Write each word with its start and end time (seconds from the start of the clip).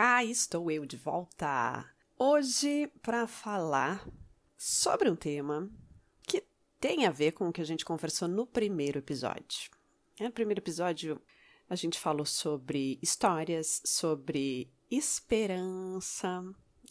cá 0.00 0.24
estou 0.24 0.70
eu 0.70 0.86
de 0.86 0.96
volta. 0.96 1.86
Hoje 2.18 2.90
para 3.02 3.26
falar 3.26 4.08
sobre 4.56 5.10
um 5.10 5.14
tema 5.14 5.68
que 6.22 6.42
tem 6.80 7.04
a 7.04 7.10
ver 7.10 7.32
com 7.32 7.46
o 7.46 7.52
que 7.52 7.60
a 7.60 7.66
gente 7.66 7.84
conversou 7.84 8.26
no 8.26 8.46
primeiro 8.46 9.00
episódio. 9.00 9.70
No 10.18 10.32
primeiro 10.32 10.58
episódio 10.58 11.20
a 11.68 11.74
gente 11.74 11.98
falou 11.98 12.24
sobre 12.24 12.98
histórias, 13.02 13.82
sobre 13.84 14.72
esperança 14.90 16.42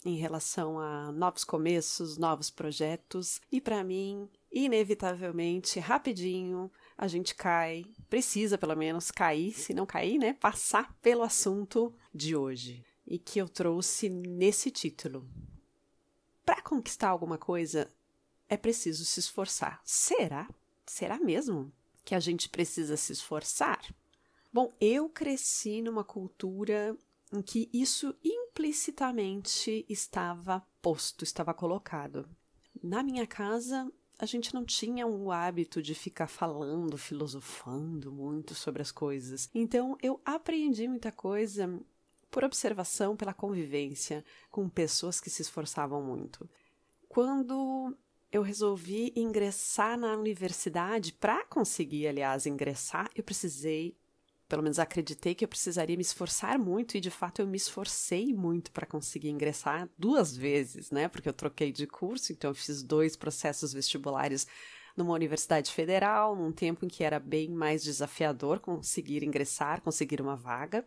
em 0.04 0.14
relação 0.14 0.78
a 0.78 1.10
novos 1.10 1.42
começos, 1.42 2.16
novos 2.16 2.48
projetos 2.48 3.40
e 3.50 3.60
para 3.60 3.82
mim, 3.82 4.28
inevitavelmente, 4.52 5.80
rapidinho, 5.80 6.70
a 6.96 7.08
gente 7.08 7.34
cai, 7.34 7.84
precisa 8.08 8.56
pelo 8.56 8.76
menos 8.76 9.10
cair, 9.10 9.52
se 9.52 9.74
não 9.74 9.84
cair, 9.84 10.16
né, 10.16 10.34
passar 10.34 10.96
pelo 11.02 11.24
assunto 11.24 11.92
de 12.14 12.36
hoje 12.36 12.84
e 13.10 13.18
que 13.18 13.40
eu 13.40 13.48
trouxe 13.48 14.08
nesse 14.08 14.70
título. 14.70 15.28
Para 16.46 16.62
conquistar 16.62 17.08
alguma 17.08 17.36
coisa 17.36 17.92
é 18.48 18.56
preciso 18.56 19.04
se 19.04 19.18
esforçar. 19.18 19.80
Será? 19.84 20.48
Será 20.86 21.18
mesmo 21.18 21.72
que 22.04 22.14
a 22.14 22.20
gente 22.20 22.48
precisa 22.48 22.96
se 22.96 23.12
esforçar? 23.12 23.80
Bom, 24.52 24.72
eu 24.80 25.08
cresci 25.08 25.82
numa 25.82 26.04
cultura 26.04 26.96
em 27.32 27.42
que 27.42 27.68
isso 27.72 28.14
implicitamente 28.24 29.84
estava 29.88 30.64
posto, 30.80 31.24
estava 31.24 31.52
colocado. 31.52 32.28
Na 32.82 33.02
minha 33.02 33.26
casa, 33.26 33.92
a 34.18 34.26
gente 34.26 34.52
não 34.52 34.64
tinha 34.64 35.06
o 35.06 35.30
hábito 35.32 35.80
de 35.80 35.94
ficar 35.94 36.26
falando, 36.26 36.98
filosofando 36.98 38.12
muito 38.12 38.54
sobre 38.54 38.82
as 38.82 38.92
coisas. 38.92 39.48
Então 39.54 39.96
eu 40.02 40.20
aprendi 40.24 40.86
muita 40.86 41.12
coisa 41.12 41.80
por 42.30 42.44
observação, 42.44 43.16
pela 43.16 43.34
convivência 43.34 44.24
com 44.50 44.68
pessoas 44.68 45.20
que 45.20 45.30
se 45.30 45.42
esforçavam 45.42 46.02
muito. 46.02 46.48
Quando 47.08 47.96
eu 48.30 48.42
resolvi 48.42 49.12
ingressar 49.16 49.98
na 49.98 50.16
universidade, 50.16 51.12
para 51.12 51.44
conseguir, 51.46 52.06
aliás, 52.06 52.46
ingressar, 52.46 53.10
eu 53.14 53.24
precisei 53.24 53.96
pelo 54.50 54.64
menos 54.64 54.80
acreditei 54.80 55.32
que 55.32 55.44
eu 55.44 55.48
precisaria 55.48 55.96
me 55.96 56.02
esforçar 56.02 56.58
muito 56.58 56.96
e 56.96 57.00
de 57.00 57.08
fato 57.08 57.40
eu 57.40 57.46
me 57.46 57.56
esforcei 57.56 58.34
muito 58.34 58.72
para 58.72 58.84
conseguir 58.84 59.28
ingressar 59.28 59.88
duas 59.96 60.36
vezes, 60.36 60.90
né? 60.90 61.06
Porque 61.08 61.28
eu 61.28 61.32
troquei 61.32 61.70
de 61.70 61.86
curso, 61.86 62.32
então 62.32 62.50
eu 62.50 62.54
fiz 62.56 62.82
dois 62.82 63.14
processos 63.14 63.72
vestibulares 63.72 64.48
numa 64.96 65.14
universidade 65.14 65.70
federal, 65.70 66.34
num 66.34 66.50
tempo 66.50 66.84
em 66.84 66.88
que 66.88 67.04
era 67.04 67.20
bem 67.20 67.48
mais 67.48 67.84
desafiador 67.84 68.58
conseguir 68.58 69.22
ingressar, 69.22 69.80
conseguir 69.82 70.20
uma 70.20 70.34
vaga. 70.34 70.84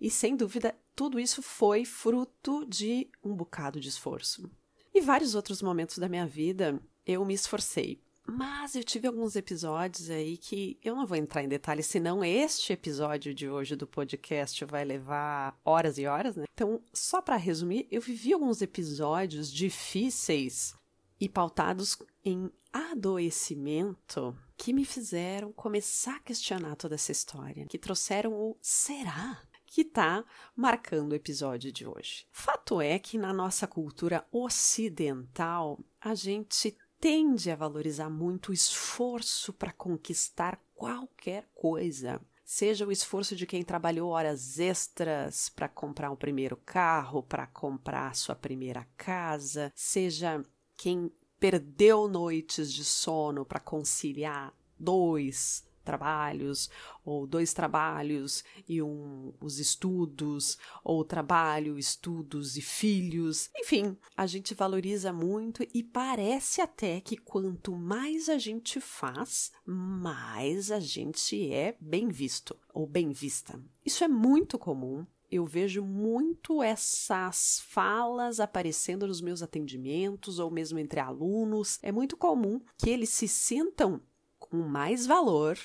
E 0.00 0.10
sem 0.10 0.36
dúvida, 0.36 0.74
tudo 0.94 1.18
isso 1.18 1.42
foi 1.42 1.84
fruto 1.84 2.64
de 2.66 3.08
um 3.22 3.34
bocado 3.34 3.80
de 3.80 3.88
esforço. 3.88 4.50
E 4.94 5.00
vários 5.00 5.34
outros 5.34 5.62
momentos 5.62 5.98
da 5.98 6.08
minha 6.08 6.26
vida 6.26 6.80
eu 7.06 7.24
me 7.24 7.34
esforcei 7.34 8.00
mas 8.30 8.74
eu 8.74 8.84
tive 8.84 9.06
alguns 9.08 9.36
episódios 9.36 10.10
aí 10.10 10.36
que 10.36 10.78
eu 10.84 10.94
não 10.94 11.06
vou 11.06 11.16
entrar 11.16 11.42
em 11.42 11.48
detalhes, 11.48 11.86
senão 11.86 12.22
este 12.22 12.74
episódio 12.74 13.32
de 13.32 13.48
hoje 13.48 13.74
do 13.74 13.86
podcast 13.86 14.62
vai 14.66 14.84
levar 14.84 15.58
horas 15.64 15.96
e 15.96 16.06
horas, 16.06 16.36
né? 16.36 16.44
Então, 16.52 16.82
só 16.92 17.22
para 17.22 17.36
resumir, 17.36 17.88
eu 17.90 18.02
vivi 18.02 18.34
alguns 18.34 18.60
episódios 18.60 19.50
difíceis 19.50 20.74
e 21.18 21.26
pautados 21.26 21.96
em 22.22 22.52
adoecimento 22.70 24.36
que 24.58 24.74
me 24.74 24.84
fizeram 24.84 25.50
começar 25.50 26.16
a 26.16 26.20
questionar 26.20 26.76
toda 26.76 26.96
essa 26.96 27.10
história, 27.10 27.64
que 27.64 27.78
trouxeram 27.78 28.34
o 28.34 28.58
será 28.60 29.40
que 29.68 29.82
está 29.82 30.24
marcando 30.56 31.12
o 31.12 31.14
episódio 31.14 31.70
de 31.70 31.86
hoje. 31.86 32.26
Fato 32.32 32.80
é 32.80 32.98
que 32.98 33.18
na 33.18 33.32
nossa 33.32 33.66
cultura 33.66 34.26
ocidental 34.32 35.78
a 36.00 36.14
gente 36.14 36.76
tende 36.98 37.50
a 37.50 37.56
valorizar 37.56 38.08
muito 38.08 38.48
o 38.48 38.52
esforço 38.52 39.52
para 39.52 39.72
conquistar 39.72 40.58
qualquer 40.74 41.48
coisa. 41.54 42.20
Seja 42.44 42.86
o 42.86 42.90
esforço 42.90 43.36
de 43.36 43.46
quem 43.46 43.62
trabalhou 43.62 44.10
horas 44.10 44.58
extras 44.58 45.50
para 45.50 45.68
comprar 45.68 46.10
o 46.10 46.16
primeiro 46.16 46.56
carro, 46.56 47.22
para 47.22 47.46
comprar 47.46 48.08
a 48.08 48.14
sua 48.14 48.34
primeira 48.34 48.88
casa, 48.96 49.70
seja 49.76 50.42
quem 50.76 51.12
perdeu 51.38 52.08
noites 52.08 52.72
de 52.72 52.84
sono 52.84 53.44
para 53.44 53.60
conciliar 53.60 54.52
dois, 54.78 55.67
trabalhos, 55.88 56.68
ou 57.02 57.26
dois 57.26 57.54
trabalhos 57.54 58.44
e 58.68 58.82
um, 58.82 59.32
os 59.40 59.58
estudos, 59.58 60.58
ou 60.84 61.02
trabalho, 61.02 61.78
estudos 61.78 62.58
e 62.58 62.60
filhos. 62.60 63.48
Enfim, 63.56 63.96
a 64.14 64.26
gente 64.26 64.52
valoriza 64.54 65.14
muito 65.14 65.66
e 65.72 65.82
parece 65.82 66.60
até 66.60 67.00
que 67.00 67.16
quanto 67.16 67.74
mais 67.74 68.28
a 68.28 68.36
gente 68.36 68.82
faz, 68.82 69.50
mais 69.64 70.70
a 70.70 70.78
gente 70.78 71.50
é 71.50 71.74
bem 71.80 72.08
visto 72.08 72.54
ou 72.74 72.86
bem 72.86 73.10
vista. 73.12 73.58
Isso 73.82 74.04
é 74.04 74.08
muito 74.08 74.58
comum 74.58 75.06
eu 75.30 75.44
vejo 75.44 75.82
muito 75.84 76.62
essas 76.62 77.60
falas 77.68 78.40
aparecendo 78.40 79.06
nos 79.06 79.20
meus 79.20 79.42
atendimentos 79.42 80.38
ou 80.38 80.50
mesmo 80.50 80.78
entre 80.78 81.00
alunos. 81.00 81.78
É 81.82 81.92
muito 81.92 82.16
comum 82.16 82.60
que 82.78 82.88
eles 82.88 83.10
se 83.10 83.28
sintam 83.28 84.00
com 84.38 84.56
mais 84.56 85.06
valor 85.06 85.58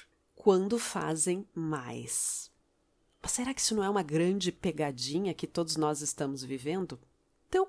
quando 0.44 0.78
fazem 0.78 1.48
mais. 1.56 2.52
Será 3.24 3.54
que 3.54 3.62
isso 3.62 3.74
não 3.74 3.82
é 3.82 3.90
uma 3.90 4.04
grande 4.04 4.52
pegadinha 4.52 5.34
que 5.34 5.48
todos 5.48 5.78
nós 5.78 6.02
estamos 6.02 6.44
vivendo? 6.44 7.00
Então, 7.48 7.66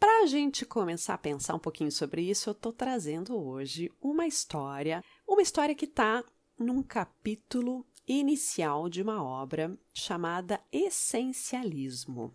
para 0.00 0.22
a 0.22 0.26
gente 0.26 0.64
começar 0.64 1.12
a 1.12 1.18
pensar 1.18 1.54
um 1.54 1.58
pouquinho 1.58 1.92
sobre 1.92 2.22
isso, 2.22 2.48
eu 2.48 2.52
estou 2.52 2.72
trazendo 2.72 3.36
hoje 3.36 3.92
uma 4.00 4.26
história, 4.26 5.04
uma 5.28 5.42
história 5.42 5.74
que 5.74 5.84
está 5.84 6.24
num 6.58 6.82
capítulo 6.82 7.84
inicial 8.08 8.88
de 8.88 9.02
uma 9.02 9.22
obra 9.22 9.78
chamada 9.92 10.58
Essencialismo. 10.72 12.32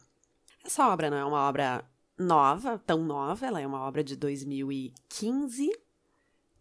Essa 0.64 0.88
obra 0.88 1.10
não 1.10 1.18
é 1.18 1.26
uma 1.26 1.50
obra 1.50 1.84
nova, 2.16 2.78
tão 2.78 3.04
nova, 3.04 3.48
ela 3.48 3.60
é 3.60 3.66
uma 3.66 3.82
obra 3.82 4.04
de 4.04 4.16
2015 4.16 5.72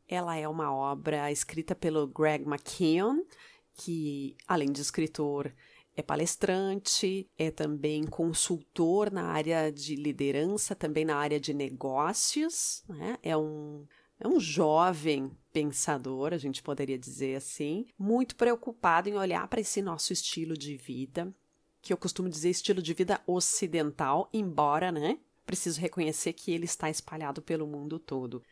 ela 0.08 0.36
é 0.36 0.48
uma 0.48 0.74
obra 0.74 1.30
escrita 1.30 1.74
pelo 1.74 2.06
Greg 2.06 2.44
McKeown, 2.44 3.24
que, 3.74 4.36
além 4.46 4.72
de 4.72 4.80
escritor, 4.80 5.52
é 5.94 6.02
palestrante, 6.02 7.28
é 7.36 7.50
também 7.50 8.04
consultor 8.04 9.10
na 9.10 9.24
área 9.24 9.70
de 9.70 9.96
liderança, 9.96 10.74
também 10.74 11.04
na 11.04 11.16
área 11.16 11.41
de 11.41 11.52
negócios, 11.52 12.82
né? 12.88 13.19
é, 13.22 13.36
um, 13.36 13.84
é 14.20 14.26
um 14.26 14.38
jovem 14.38 15.30
pensador, 15.52 16.32
a 16.32 16.38
gente 16.38 16.62
poderia 16.62 16.98
dizer 16.98 17.36
assim, 17.36 17.86
muito 17.98 18.36
preocupado 18.36 19.08
em 19.08 19.16
olhar 19.16 19.46
para 19.48 19.60
esse 19.60 19.82
nosso 19.82 20.12
estilo 20.12 20.56
de 20.56 20.76
vida, 20.76 21.34
que 21.82 21.92
eu 21.92 21.96
costumo 21.96 22.28
dizer 22.28 22.50
estilo 22.50 22.80
de 22.80 22.94
vida 22.94 23.20
ocidental, 23.26 24.28
embora, 24.32 24.92
né? 24.92 25.19
Preciso 25.44 25.80
reconhecer 25.80 26.32
que 26.32 26.52
ele 26.52 26.64
está 26.64 26.90
espalhado 26.90 27.40
pelo 27.40 27.66
mundo 27.66 27.98
todo. 27.98 28.42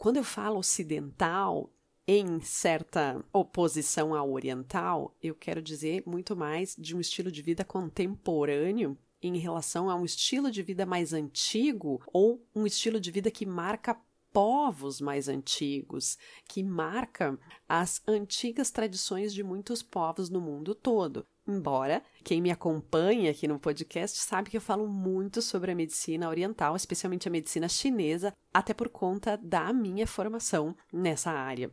Quando 0.00 0.16
eu 0.16 0.24
falo 0.24 0.58
ocidental, 0.58 1.70
em 2.08 2.40
certa 2.40 3.22
oposição 3.34 4.14
ao 4.14 4.32
oriental, 4.32 5.14
eu 5.22 5.34
quero 5.34 5.60
dizer 5.60 6.02
muito 6.06 6.34
mais 6.34 6.74
de 6.74 6.96
um 6.96 7.00
estilo 7.00 7.30
de 7.30 7.42
vida 7.42 7.66
contemporâneo 7.66 8.96
em 9.20 9.36
relação 9.36 9.90
a 9.90 9.94
um 9.94 10.06
estilo 10.06 10.50
de 10.50 10.62
vida 10.62 10.86
mais 10.86 11.12
antigo 11.12 12.00
ou 12.10 12.42
um 12.56 12.64
estilo 12.64 12.98
de 12.98 13.10
vida 13.10 13.30
que 13.30 13.44
marca 13.44 13.94
povos 14.32 15.02
mais 15.02 15.28
antigos, 15.28 16.16
que 16.48 16.62
marca 16.62 17.38
as 17.68 18.02
antigas 18.08 18.70
tradições 18.70 19.34
de 19.34 19.42
muitos 19.42 19.82
povos 19.82 20.30
no 20.30 20.40
mundo 20.40 20.74
todo. 20.74 21.26
Embora 21.46 22.02
quem 22.22 22.40
me 22.40 22.50
acompanha 22.50 23.30
aqui 23.30 23.48
no 23.48 23.58
podcast 23.58 24.18
sabe 24.18 24.50
que 24.50 24.56
eu 24.56 24.60
falo 24.60 24.86
muito 24.86 25.40
sobre 25.40 25.72
a 25.72 25.74
medicina 25.74 26.28
oriental, 26.28 26.76
especialmente 26.76 27.26
a 27.26 27.30
medicina 27.30 27.68
chinesa, 27.68 28.34
até 28.52 28.74
por 28.74 28.88
conta 28.88 29.36
da 29.36 29.72
minha 29.72 30.06
formação 30.06 30.76
nessa 30.92 31.30
área 31.30 31.70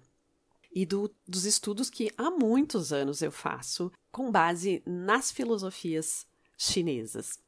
e 0.72 0.86
do, 0.86 1.14
dos 1.28 1.46
estudos 1.46 1.90
que 1.90 2.12
há 2.18 2.30
muitos 2.30 2.94
anos 2.94 3.22
eu 3.22 3.32
faço 3.32 3.92
com 4.12 4.32
base 4.32 4.84
nas 4.86 5.32
filosofias 5.32 6.28
chinesas. 6.58 7.40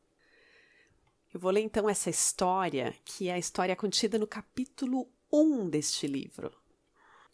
Eu 1.32 1.40
vou 1.40 1.52
ler 1.52 1.62
então 1.62 1.88
essa 1.88 2.10
história, 2.10 2.96
que 3.06 3.28
é 3.28 3.34
a 3.34 3.40
história 3.40 3.76
contida 3.76 4.18
no 4.18 4.26
capítulo 4.26 5.08
1 5.32 5.70
deste 5.70 6.08
livro 6.08 6.59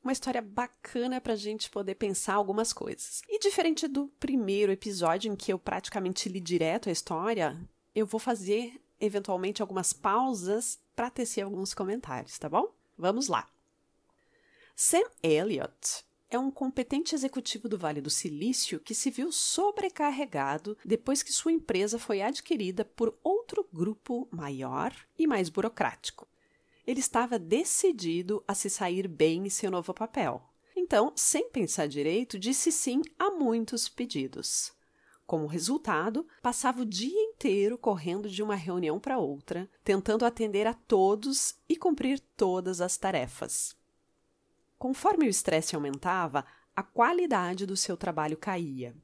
uma 0.05 0.13
história 0.13 0.41
bacana 0.41 1.19
para 1.19 1.33
a 1.33 1.35
gente 1.35 1.69
poder 1.69 1.95
pensar 1.95 2.35
algumas 2.35 2.71
coisas. 2.71 3.23
E 3.27 3.39
diferente 3.39 3.87
do 3.87 4.05
primeiro 4.19 4.71
episódio, 4.71 5.33
em 5.33 5.35
que 5.35 5.51
eu 5.51 5.57
praticamente 5.57 6.29
li 6.29 6.39
direto 6.39 6.89
a 6.89 6.91
história, 6.91 7.59
eu 7.93 8.05
vou 8.05 8.19
fazer 8.19 8.79
eventualmente 9.01 9.63
algumas 9.63 9.91
pausas 9.91 10.79
para 10.95 11.09
tecer 11.09 11.41
alguns 11.41 11.73
comentários, 11.73 12.37
tá 12.37 12.47
bom? 12.47 12.71
Vamos 12.95 13.27
lá. 13.27 13.49
Sam 14.75 15.03
Elliott 15.23 16.05
é 16.29 16.37
um 16.37 16.51
competente 16.51 17.15
executivo 17.15 17.67
do 17.67 17.77
Vale 17.77 17.99
do 17.99 18.09
Silício 18.09 18.79
que 18.79 18.93
se 18.93 19.09
viu 19.09 19.31
sobrecarregado 19.31 20.77
depois 20.85 21.23
que 21.23 21.33
sua 21.33 21.51
empresa 21.51 21.97
foi 21.97 22.21
adquirida 22.21 22.85
por 22.85 23.17
outro 23.23 23.67
grupo 23.73 24.27
maior 24.31 24.93
e 25.17 25.25
mais 25.25 25.49
burocrático. 25.49 26.27
Ele 26.85 26.99
estava 26.99 27.39
decidido 27.39 28.43
a 28.47 28.53
se 28.53 28.69
sair 28.69 29.07
bem 29.07 29.47
em 29.47 29.49
seu 29.49 29.71
novo 29.71 29.93
papel. 29.93 30.41
Então, 30.75 31.11
sem 31.15 31.49
pensar 31.49 31.87
direito, 31.87 32.37
disse 32.37 32.71
sim 32.71 33.01
a 33.17 33.31
muitos 33.31 33.89
pedidos. 33.89 34.73
Como 35.25 35.47
resultado, 35.47 36.27
passava 36.41 36.81
o 36.81 36.85
dia 36.85 37.19
inteiro 37.19 37.77
correndo 37.77 38.29
de 38.29 38.43
uma 38.43 38.53
reunião 38.53 38.99
para 38.99 39.17
outra, 39.17 39.67
tentando 39.83 40.23
atender 40.23 40.67
a 40.67 40.73
todos 40.73 41.55
e 41.67 41.75
cumprir 41.75 42.19
todas 42.37 42.79
as 42.79 42.95
tarefas. 42.95 43.75
Conforme 44.77 45.25
o 45.25 45.29
estresse 45.29 45.75
aumentava, 45.75 46.45
a 46.75 46.83
qualidade 46.83 47.65
do 47.65 47.75
seu 47.75 47.97
trabalho 47.97 48.37
caía. 48.37 48.95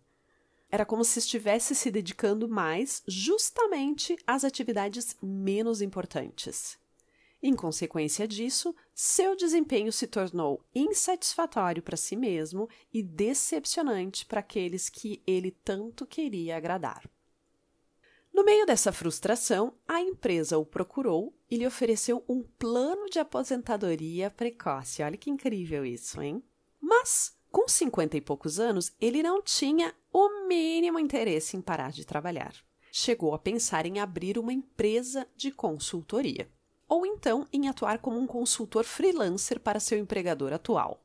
Era 0.70 0.86
como 0.86 1.04
se 1.04 1.18
estivesse 1.18 1.74
se 1.74 1.90
dedicando 1.90 2.48
mais 2.48 3.02
justamente 3.08 4.16
às 4.28 4.44
atividades 4.44 5.18
menos 5.22 5.82
importantes. 5.82 6.78
Em 7.44 7.56
consequência 7.56 8.28
disso, 8.28 8.76
seu 8.94 9.36
desempenho 9.36 9.92
se 9.92 10.06
tornou 10.06 10.64
insatisfatório 10.76 11.82
para 11.82 11.98
si 11.98 12.16
mesmo 12.16 12.70
e 12.94 13.02
decepcionante 13.02 14.26
para 14.28 14.42
aqueles 14.42 14.90
que 14.90 15.24
ele 15.26 15.50
tanto 15.50 16.06
queria 16.06 16.56
agradar. 16.56 17.10
No 18.32 18.46
meio 18.46 18.66
dessa 18.66 18.92
frustração, 18.94 19.74
a 19.88 20.00
empresa 20.00 20.58
o 20.58 20.66
procurou 20.66 21.34
e 21.50 21.58
lhe 21.58 21.68
ofereceu 21.68 22.24
um 22.30 22.44
plano 22.44 23.10
de 23.10 23.20
aposentadoria 23.20 24.30
precoce. 24.30 25.04
Olha 25.04 25.18
que 25.18 25.30
incrível 25.30 25.86
isso, 25.86 26.22
hein? 26.22 26.42
Mas, 26.80 27.36
com 27.52 27.68
cinquenta 27.68 28.16
e 28.16 28.22
poucos 28.22 28.60
anos, 28.60 28.94
ele 29.02 29.22
não 29.22 29.42
tinha 29.42 29.94
o 30.14 30.48
mínimo 30.48 31.00
interesse 31.00 31.58
em 31.58 31.62
parar 31.62 31.92
de 31.92 32.06
trabalhar. 32.06 32.54
Chegou 32.92 33.34
a 33.34 33.40
pensar 33.40 33.86
em 33.86 34.00
abrir 34.00 34.38
uma 34.38 34.54
empresa 34.54 35.28
de 35.36 35.52
consultoria, 35.52 36.50
ou 36.92 37.06
então 37.06 37.48
em 37.54 37.70
atuar 37.70 38.00
como 38.00 38.20
um 38.20 38.28
consultor 38.28 38.84
freelancer 38.84 39.62
para 39.62 39.80
seu 39.80 39.98
empregador 39.98 40.52
atual. 40.52 41.02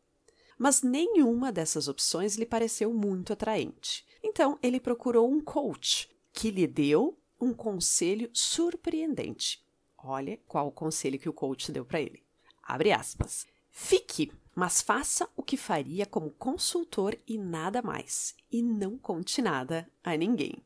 Mas 0.59 0.83
nenhuma 0.83 1.53
dessas 1.53 1.87
opções 1.87 2.35
lhe 2.35 2.45
pareceu 2.45 2.93
muito 2.93 3.33
atraente. 3.33 4.05
Então 4.21 4.59
ele 4.61 4.81
procurou 4.81 5.31
um 5.31 5.41
coach 5.41 6.11
que 6.33 6.51
lhe 6.51 6.67
deu 6.67 7.17
um 7.41 7.55
conselho 7.55 8.29
surpreendente. 8.33 9.65
Olha 9.97 10.41
qual 10.49 10.67
o 10.67 10.73
conselho 10.73 11.21
que 11.21 11.29
o 11.29 11.33
coach 11.33 11.71
deu 11.71 11.85
para 11.85 12.01
ele. 12.01 12.25
Abre 12.65 12.91
aspas. 12.91 13.47
Fique, 13.71 14.33
mas 14.57 14.83
faça 14.83 15.29
o 15.37 15.43
que 15.43 15.57
faria 15.57 16.05
como 16.05 16.33
consultor 16.33 17.17
e 17.29 17.39
nada 17.39 17.81
mais. 17.81 18.35
E 18.51 18.61
não 18.61 18.99
conte 18.99 19.41
nada 19.41 19.89
a 20.03 20.17
ninguém. 20.17 20.57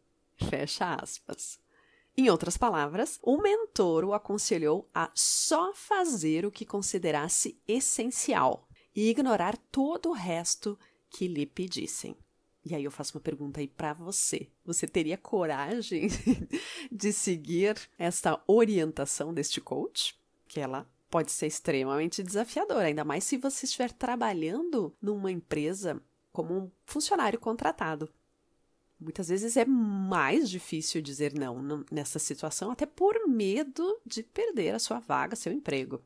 Fecha 0.49 0.95
aspas. 0.95 1.60
Em 2.21 2.29
outras 2.29 2.59
palavras, 2.59 3.19
o 3.23 3.39
mentor 3.39 4.05
o 4.05 4.13
aconselhou 4.13 4.87
a 4.95 5.11
só 5.15 5.73
fazer 5.73 6.45
o 6.45 6.51
que 6.51 6.67
considerasse 6.67 7.59
essencial 7.67 8.69
e 8.95 9.09
ignorar 9.09 9.57
todo 9.73 10.11
o 10.11 10.13
resto 10.13 10.79
que 11.09 11.27
lhe 11.27 11.47
pedissem. 11.47 12.15
E 12.63 12.75
aí 12.75 12.85
eu 12.85 12.91
faço 12.91 13.17
uma 13.17 13.23
pergunta 13.23 13.61
aí 13.61 13.67
para 13.67 13.95
você. 13.95 14.51
Você 14.67 14.87
teria 14.87 15.17
coragem 15.17 16.09
de 16.93 17.11
seguir 17.11 17.81
esta 17.97 18.39
orientação 18.47 19.33
deste 19.33 19.59
coach? 19.59 20.15
Que 20.47 20.61
ela 20.61 20.87
pode 21.09 21.33
ser 21.33 21.47
extremamente 21.47 22.23
desafiadora, 22.23 22.89
ainda 22.89 23.03
mais 23.03 23.25
se 23.25 23.39
você 23.39 23.65
estiver 23.65 23.93
trabalhando 23.93 24.95
numa 25.01 25.33
empresa 25.33 25.99
como 26.31 26.55
um 26.55 26.71
funcionário 26.85 27.41
contratado. 27.41 28.13
Muitas 29.01 29.29
vezes 29.29 29.57
é 29.57 29.65
mais 29.65 30.51
difícil 30.51 31.01
dizer 31.01 31.33
não 31.33 31.85
nessa 31.91 32.19
situação, 32.19 32.71
até 32.71 32.85
por 32.85 33.27
medo 33.27 33.99
de 34.05 34.23
perder 34.23 34.75
a 34.75 34.79
sua 34.79 35.01
vaga, 35.01 35.35
seu 35.35 35.53
emprego. 35.53 36.03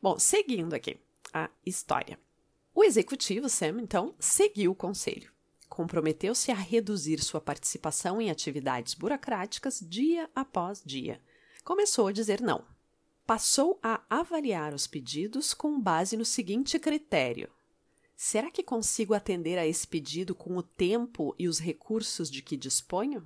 Bom, 0.00 0.18
seguindo 0.18 0.72
aqui 0.72 0.96
a 1.32 1.50
história. 1.64 2.18
O 2.74 2.82
executivo 2.82 3.48
Sam, 3.48 3.80
então, 3.80 4.14
seguiu 4.18 4.72
o 4.72 4.74
conselho 4.74 5.36
comprometeu-se 5.68 6.50
a 6.50 6.54
reduzir 6.54 7.22
sua 7.22 7.40
participação 7.40 8.20
em 8.20 8.30
atividades 8.30 8.94
burocráticas 8.94 9.78
dia 9.80 10.30
após 10.34 10.82
dia. 10.84 11.20
Começou 11.64 12.06
a 12.06 12.12
dizer 12.12 12.40
não. 12.40 12.64
Passou 13.26 13.78
a 13.82 14.02
avaliar 14.08 14.72
os 14.72 14.86
pedidos 14.86 15.52
com 15.52 15.80
base 15.80 16.16
no 16.16 16.24
seguinte 16.24 16.78
critério: 16.78 17.50
será 18.16 18.50
que 18.50 18.62
consigo 18.62 19.14
atender 19.14 19.58
a 19.58 19.66
esse 19.66 19.86
pedido 19.86 20.34
com 20.34 20.56
o 20.56 20.62
tempo 20.62 21.34
e 21.38 21.46
os 21.46 21.58
recursos 21.58 22.30
de 22.30 22.42
que 22.42 22.56
disponho? 22.56 23.22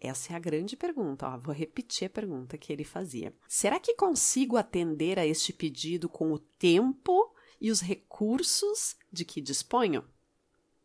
Essa 0.00 0.32
é 0.32 0.36
a 0.36 0.38
grande 0.38 0.76
pergunta. 0.76 1.28
Ó, 1.28 1.36
vou 1.38 1.54
repetir 1.54 2.06
a 2.06 2.10
pergunta 2.10 2.56
que 2.56 2.72
ele 2.72 2.84
fazia. 2.84 3.34
Será 3.48 3.80
que 3.80 3.94
consigo 3.94 4.56
atender 4.56 5.18
a 5.18 5.26
este 5.26 5.52
pedido 5.52 6.08
com 6.08 6.32
o 6.32 6.38
tempo 6.38 7.34
e 7.60 7.70
os 7.70 7.80
recursos 7.80 8.96
de 9.12 9.24
que 9.24 9.40
disponho? 9.40 10.04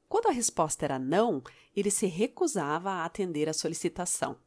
Quando 0.09 0.27
a 0.27 0.31
resposta 0.31 0.85
era 0.85 0.97
não, 0.97 1.43
ele 1.75 1.91
se 1.91 2.07
recusava 2.07 2.89
a 2.89 3.05
atender 3.05 3.47
a 3.47 3.53
solicitação. 3.53 4.37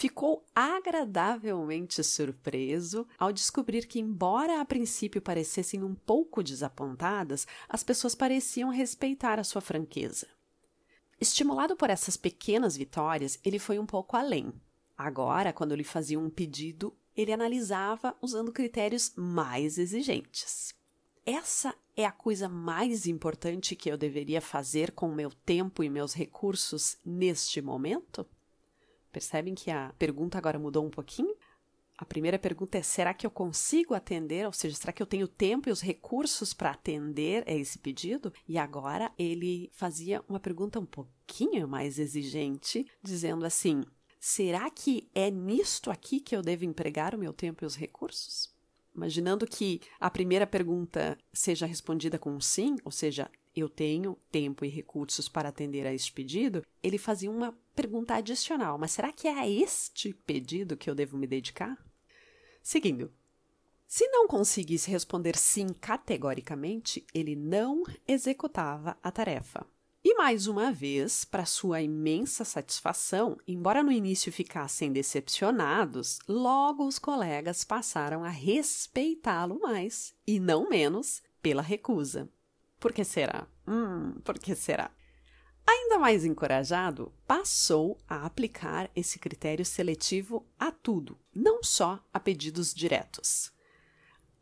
Ficou 0.00 0.42
agradavelmente 0.54 2.02
surpreso 2.02 3.06
ao 3.18 3.30
descobrir 3.30 3.86
que, 3.86 4.00
embora 4.00 4.58
a 4.58 4.64
princípio 4.64 5.20
parecessem 5.20 5.84
um 5.84 5.94
pouco 5.94 6.42
desapontadas, 6.42 7.46
as 7.68 7.84
pessoas 7.84 8.14
pareciam 8.14 8.70
respeitar 8.70 9.38
a 9.38 9.44
sua 9.44 9.60
franqueza. 9.60 10.26
Estimulado 11.20 11.76
por 11.76 11.90
essas 11.90 12.16
pequenas 12.16 12.78
vitórias, 12.78 13.38
ele 13.44 13.58
foi 13.58 13.78
um 13.78 13.84
pouco 13.84 14.16
além. 14.16 14.54
Agora, 14.96 15.52
quando 15.52 15.74
lhe 15.74 15.84
fazia 15.84 16.18
um 16.18 16.30
pedido, 16.30 16.96
ele 17.14 17.30
analisava 17.30 18.16
usando 18.22 18.52
critérios 18.52 19.12
mais 19.14 19.76
exigentes. 19.76 20.72
Essa 21.26 21.74
é 21.94 22.06
a 22.06 22.10
coisa 22.10 22.48
mais 22.48 23.06
importante 23.06 23.76
que 23.76 23.90
eu 23.90 23.98
deveria 23.98 24.40
fazer 24.40 24.92
com 24.92 25.14
meu 25.14 25.30
tempo 25.30 25.84
e 25.84 25.90
meus 25.90 26.14
recursos 26.14 26.96
neste 27.04 27.60
momento? 27.60 28.26
Percebem 29.12 29.54
que 29.54 29.70
a 29.70 29.92
pergunta 29.98 30.38
agora 30.38 30.58
mudou 30.58 30.84
um 30.84 30.90
pouquinho? 30.90 31.34
A 32.00 32.04
primeira 32.04 32.38
pergunta 32.38 32.78
é: 32.78 32.82
será 32.82 33.12
que 33.12 33.26
eu 33.26 33.30
consigo 33.30 33.92
atender? 33.92 34.46
Ou 34.46 34.52
seja, 34.52 34.74
será 34.74 34.92
que 34.92 35.02
eu 35.02 35.06
tenho 35.06 35.28
tempo 35.28 35.68
e 35.68 35.72
os 35.72 35.82
recursos 35.82 36.54
para 36.54 36.70
atender 36.70 37.44
a 37.46 37.52
esse 37.52 37.78
pedido? 37.78 38.32
E 38.48 38.56
agora 38.56 39.12
ele 39.18 39.70
fazia 39.74 40.24
uma 40.26 40.40
pergunta 40.40 40.80
um 40.80 40.86
pouquinho 40.86 41.68
mais 41.68 41.98
exigente, 41.98 42.86
dizendo 43.02 43.44
assim: 43.44 43.84
será 44.18 44.70
que 44.70 45.10
é 45.14 45.30
nisto 45.30 45.90
aqui 45.90 46.20
que 46.20 46.34
eu 46.34 46.40
devo 46.40 46.64
empregar 46.64 47.14
o 47.14 47.18
meu 47.18 47.34
tempo 47.34 47.64
e 47.64 47.66
os 47.66 47.76
recursos? 47.76 48.50
Imaginando 48.94 49.46
que 49.46 49.80
a 50.00 50.10
primeira 50.10 50.46
pergunta 50.46 51.18
seja 51.32 51.66
respondida 51.66 52.18
com 52.18 52.30
um 52.32 52.40
sim, 52.40 52.76
ou 52.84 52.90
seja, 52.90 53.30
eu 53.60 53.68
tenho 53.68 54.16
tempo 54.30 54.64
e 54.64 54.68
recursos 54.68 55.28
para 55.28 55.48
atender 55.48 55.86
a 55.86 55.94
este 55.94 56.12
pedido, 56.12 56.64
ele 56.82 56.98
fazia 56.98 57.30
uma 57.30 57.56
pergunta 57.74 58.14
adicional: 58.14 58.78
mas 58.78 58.92
será 58.92 59.12
que 59.12 59.28
é 59.28 59.38
a 59.38 59.48
este 59.48 60.12
pedido 60.26 60.76
que 60.76 60.90
eu 60.90 60.94
devo 60.94 61.16
me 61.16 61.26
dedicar? 61.26 61.78
Seguindo. 62.62 63.12
Se 63.86 64.06
não 64.08 64.28
conseguisse 64.28 64.88
responder 64.88 65.36
sim 65.36 65.66
categoricamente, 65.68 67.04
ele 67.12 67.34
não 67.34 67.82
executava 68.06 68.96
a 69.02 69.10
tarefa. 69.10 69.66
E 70.02 70.14
mais 70.14 70.46
uma 70.46 70.72
vez, 70.72 71.26
para 71.26 71.44
sua 71.44 71.82
imensa 71.82 72.42
satisfação, 72.42 73.36
embora 73.46 73.82
no 73.82 73.92
início 73.92 74.32
ficassem 74.32 74.90
decepcionados, 74.90 76.20
logo 76.26 76.86
os 76.86 76.98
colegas 76.98 77.64
passaram 77.64 78.24
a 78.24 78.30
respeitá-lo 78.30 79.60
mais, 79.60 80.14
e 80.26 80.40
não 80.40 80.70
menos, 80.70 81.22
pela 81.42 81.60
recusa. 81.60 82.30
Por 82.80 82.92
que 82.92 83.04
será? 83.04 83.46
Hum, 83.68 84.14
por 84.24 84.38
que 84.38 84.54
será? 84.54 84.90
Ainda 85.66 85.98
mais 85.98 86.24
encorajado, 86.24 87.12
passou 87.26 87.98
a 88.08 88.24
aplicar 88.24 88.90
esse 88.96 89.18
critério 89.18 89.64
seletivo 89.64 90.44
a 90.58 90.72
tudo, 90.72 91.18
não 91.32 91.62
só 91.62 92.02
a 92.12 92.18
pedidos 92.18 92.74
diretos. 92.74 93.52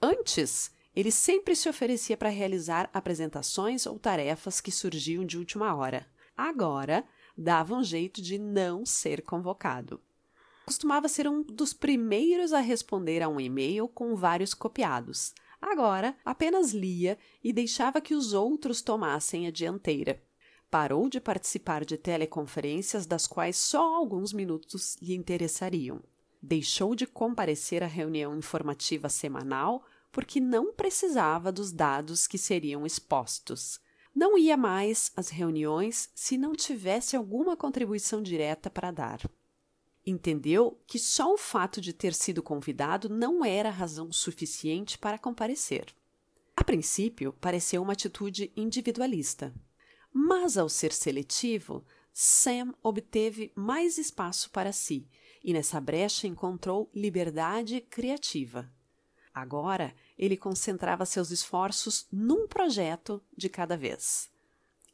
Antes, 0.00 0.70
ele 0.94 1.10
sempre 1.10 1.54
se 1.54 1.68
oferecia 1.68 2.16
para 2.16 2.28
realizar 2.28 2.88
apresentações 2.94 3.84
ou 3.84 3.98
tarefas 3.98 4.60
que 4.60 4.70
surgiam 4.70 5.24
de 5.24 5.36
última 5.36 5.74
hora. 5.74 6.06
Agora, 6.36 7.04
dava 7.36 7.74
um 7.74 7.82
jeito 7.82 8.22
de 8.22 8.38
não 8.38 8.86
ser 8.86 9.22
convocado. 9.22 10.00
Costumava 10.64 11.08
ser 11.08 11.26
um 11.28 11.42
dos 11.42 11.72
primeiros 11.72 12.52
a 12.52 12.60
responder 12.60 13.22
a 13.22 13.28
um 13.28 13.40
e-mail 13.40 13.88
com 13.88 14.14
vários 14.14 14.54
copiados. 14.54 15.34
Agora, 15.60 16.16
apenas 16.24 16.72
lia 16.72 17.18
e 17.42 17.52
deixava 17.52 18.00
que 18.00 18.14
os 18.14 18.32
outros 18.32 18.80
tomassem 18.80 19.46
a 19.46 19.50
dianteira. 19.50 20.22
Parou 20.70 21.08
de 21.08 21.20
participar 21.20 21.84
de 21.84 21.96
teleconferências 21.96 23.06
das 23.06 23.26
quais 23.26 23.56
só 23.56 23.94
alguns 23.94 24.32
minutos 24.32 24.96
lhe 25.00 25.14
interessariam. 25.14 26.00
Deixou 26.40 26.94
de 26.94 27.06
comparecer 27.06 27.82
à 27.82 27.86
reunião 27.86 28.36
informativa 28.36 29.08
semanal 29.08 29.84
porque 30.12 30.40
não 30.40 30.72
precisava 30.72 31.50
dos 31.50 31.72
dados 31.72 32.26
que 32.26 32.38
seriam 32.38 32.86
expostos. 32.86 33.80
não 34.14 34.36
ia 34.36 34.56
mais 34.56 35.12
às 35.16 35.28
reuniões 35.28 36.10
se 36.14 36.36
não 36.36 36.52
tivesse 36.52 37.16
alguma 37.16 37.56
contribuição 37.56 38.20
direta 38.20 38.68
para 38.68 38.90
dar. 38.90 39.20
Entendeu 40.10 40.80
que 40.86 40.98
só 40.98 41.34
o 41.34 41.36
fato 41.36 41.82
de 41.82 41.92
ter 41.92 42.14
sido 42.14 42.42
convidado 42.42 43.10
não 43.10 43.44
era 43.44 43.68
razão 43.68 44.10
suficiente 44.10 44.96
para 44.96 45.18
comparecer. 45.18 45.94
A 46.56 46.64
princípio, 46.64 47.34
pareceu 47.34 47.82
uma 47.82 47.92
atitude 47.92 48.50
individualista. 48.56 49.54
Mas, 50.10 50.56
ao 50.56 50.66
ser 50.66 50.94
seletivo, 50.94 51.84
Sam 52.10 52.74
obteve 52.82 53.52
mais 53.54 53.98
espaço 53.98 54.48
para 54.48 54.72
si 54.72 55.06
e 55.44 55.52
nessa 55.52 55.78
brecha 55.78 56.26
encontrou 56.26 56.90
liberdade 56.94 57.82
criativa. 57.82 58.66
Agora 59.34 59.94
ele 60.16 60.38
concentrava 60.38 61.04
seus 61.04 61.30
esforços 61.30 62.06
num 62.10 62.48
projeto 62.48 63.22
de 63.36 63.50
cada 63.50 63.76
vez. 63.76 64.30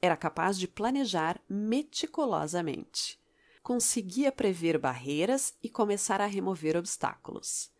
Era 0.03 0.17
capaz 0.17 0.59
de 0.59 0.67
planejar 0.67 1.41
meticulosamente. 1.49 3.23
Conseguia 3.65 4.31
prever 4.31 4.77
barreiras 4.77 5.55
e 5.63 5.71
começar 5.71 6.21
a 6.21 6.27
remover 6.27 6.77
obstáculos. 6.77 7.73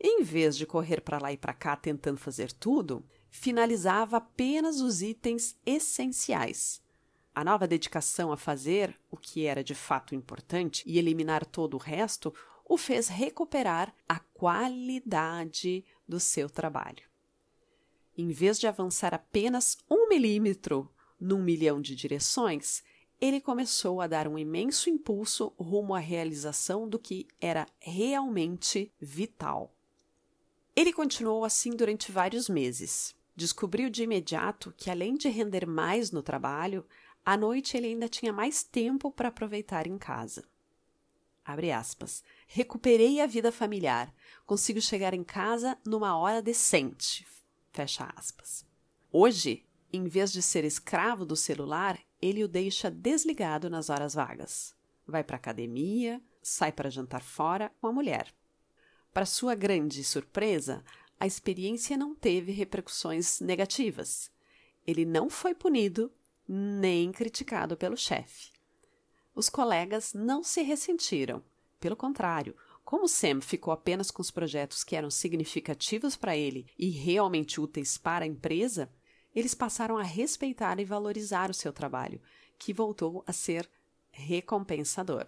Em 0.00 0.22
vez 0.22 0.56
de 0.56 0.64
correr 0.64 1.02
para 1.02 1.18
lá 1.18 1.30
e 1.30 1.36
para 1.36 1.52
cá 1.52 1.76
tentando 1.76 2.16
fazer 2.16 2.50
tudo, 2.50 3.04
finalizava 3.28 4.16
apenas 4.16 4.80
os 4.80 5.02
itens 5.02 5.54
essenciais, 5.66 6.80
a 7.34 7.44
nova 7.44 7.68
dedicação 7.68 8.32
a 8.32 8.38
fazer 8.38 8.98
o 9.10 9.18
que 9.18 9.44
era 9.44 9.62
de 9.62 9.74
fato 9.74 10.14
importante 10.14 10.82
e 10.86 10.98
eliminar 10.98 11.44
todo 11.44 11.74
o 11.74 11.78
resto 11.78 12.32
o 12.66 12.78
fez 12.78 13.08
recuperar 13.08 13.94
a 14.08 14.18
qualidade 14.18 15.84
do 16.08 16.18
seu 16.18 16.48
trabalho. 16.48 17.04
Em 18.16 18.30
vez 18.30 18.58
de 18.58 18.66
avançar 18.66 19.12
apenas 19.12 19.76
um 19.90 20.08
milímetro 20.08 20.90
num 21.20 21.42
milhão 21.42 21.82
de 21.82 21.94
direções, 21.94 22.82
ele 23.22 23.40
começou 23.40 24.00
a 24.00 24.08
dar 24.08 24.26
um 24.26 24.36
imenso 24.36 24.90
impulso 24.90 25.52
rumo 25.56 25.94
à 25.94 26.00
realização 26.00 26.88
do 26.88 26.98
que 26.98 27.28
era 27.40 27.68
realmente 27.78 28.92
vital. 29.00 29.72
Ele 30.74 30.92
continuou 30.92 31.44
assim 31.44 31.70
durante 31.70 32.10
vários 32.10 32.48
meses. 32.48 33.14
Descobriu 33.36 33.88
de 33.88 34.02
imediato 34.02 34.74
que, 34.76 34.90
além 34.90 35.14
de 35.14 35.28
render 35.28 35.68
mais 35.68 36.10
no 36.10 36.20
trabalho, 36.20 36.84
à 37.24 37.36
noite 37.36 37.76
ele 37.76 37.86
ainda 37.86 38.08
tinha 38.08 38.32
mais 38.32 38.64
tempo 38.64 39.08
para 39.08 39.28
aproveitar 39.28 39.86
em 39.86 39.96
casa. 39.96 40.42
Abre 41.44 41.70
aspas. 41.70 42.24
Recuperei 42.48 43.20
a 43.20 43.26
vida 43.28 43.52
familiar. 43.52 44.12
Consigo 44.44 44.80
chegar 44.80 45.14
em 45.14 45.22
casa 45.22 45.78
numa 45.86 46.18
hora 46.18 46.42
decente. 46.42 47.24
Fecha 47.70 48.12
aspas. 48.16 48.66
Hoje, 49.12 49.64
em 49.92 50.08
vez 50.08 50.32
de 50.32 50.42
ser 50.42 50.64
escravo 50.64 51.24
do 51.24 51.36
celular, 51.36 52.00
ele 52.22 52.44
o 52.44 52.48
deixa 52.48 52.88
desligado 52.88 53.68
nas 53.68 53.90
horas 53.90 54.14
vagas. 54.14 54.74
Vai 55.06 55.24
para 55.24 55.36
academia, 55.36 56.22
sai 56.40 56.70
para 56.70 56.88
jantar 56.88 57.22
fora 57.22 57.72
com 57.80 57.88
a 57.88 57.92
mulher. 57.92 58.32
Para 59.12 59.26
sua 59.26 59.54
grande 59.54 60.02
surpresa, 60.04 60.84
a 61.18 61.26
experiência 61.26 61.96
não 61.96 62.14
teve 62.14 62.52
repercussões 62.52 63.40
negativas. 63.40 64.30
Ele 64.86 65.04
não 65.04 65.28
foi 65.28 65.54
punido 65.54 66.10
nem 66.48 67.12
criticado 67.12 67.76
pelo 67.76 67.96
chefe. 67.96 68.52
Os 69.34 69.48
colegas 69.48 70.14
não 70.14 70.42
se 70.42 70.62
ressentiram. 70.62 71.42
Pelo 71.80 71.96
contrário, 71.96 72.56
como 72.84 73.08
Sam 73.08 73.40
ficou 73.40 73.72
apenas 73.72 74.10
com 74.10 74.20
os 74.20 74.30
projetos 74.30 74.84
que 74.84 74.96
eram 74.96 75.10
significativos 75.10 76.16
para 76.16 76.36
ele 76.36 76.66
e 76.78 76.90
realmente 76.90 77.60
úteis 77.60 77.96
para 77.96 78.24
a 78.24 78.28
empresa, 78.28 78.90
eles 79.34 79.54
passaram 79.54 79.98
a 79.98 80.02
respeitar 80.02 80.78
e 80.78 80.84
valorizar 80.84 81.50
o 81.50 81.54
seu 81.54 81.72
trabalho, 81.72 82.20
que 82.58 82.72
voltou 82.72 83.24
a 83.26 83.32
ser 83.32 83.68
recompensador. 84.10 85.26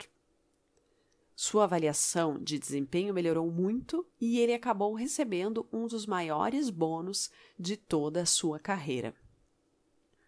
Sua 1.36 1.64
avaliação 1.64 2.38
de 2.38 2.58
desempenho 2.58 3.12
melhorou 3.12 3.50
muito 3.50 4.06
e 4.20 4.38
ele 4.38 4.54
acabou 4.54 4.94
recebendo 4.94 5.66
um 5.72 5.86
dos 5.88 6.06
maiores 6.06 6.70
bônus 6.70 7.30
de 7.58 7.76
toda 7.76 8.22
a 8.22 8.26
sua 8.26 8.60
carreira. 8.60 9.14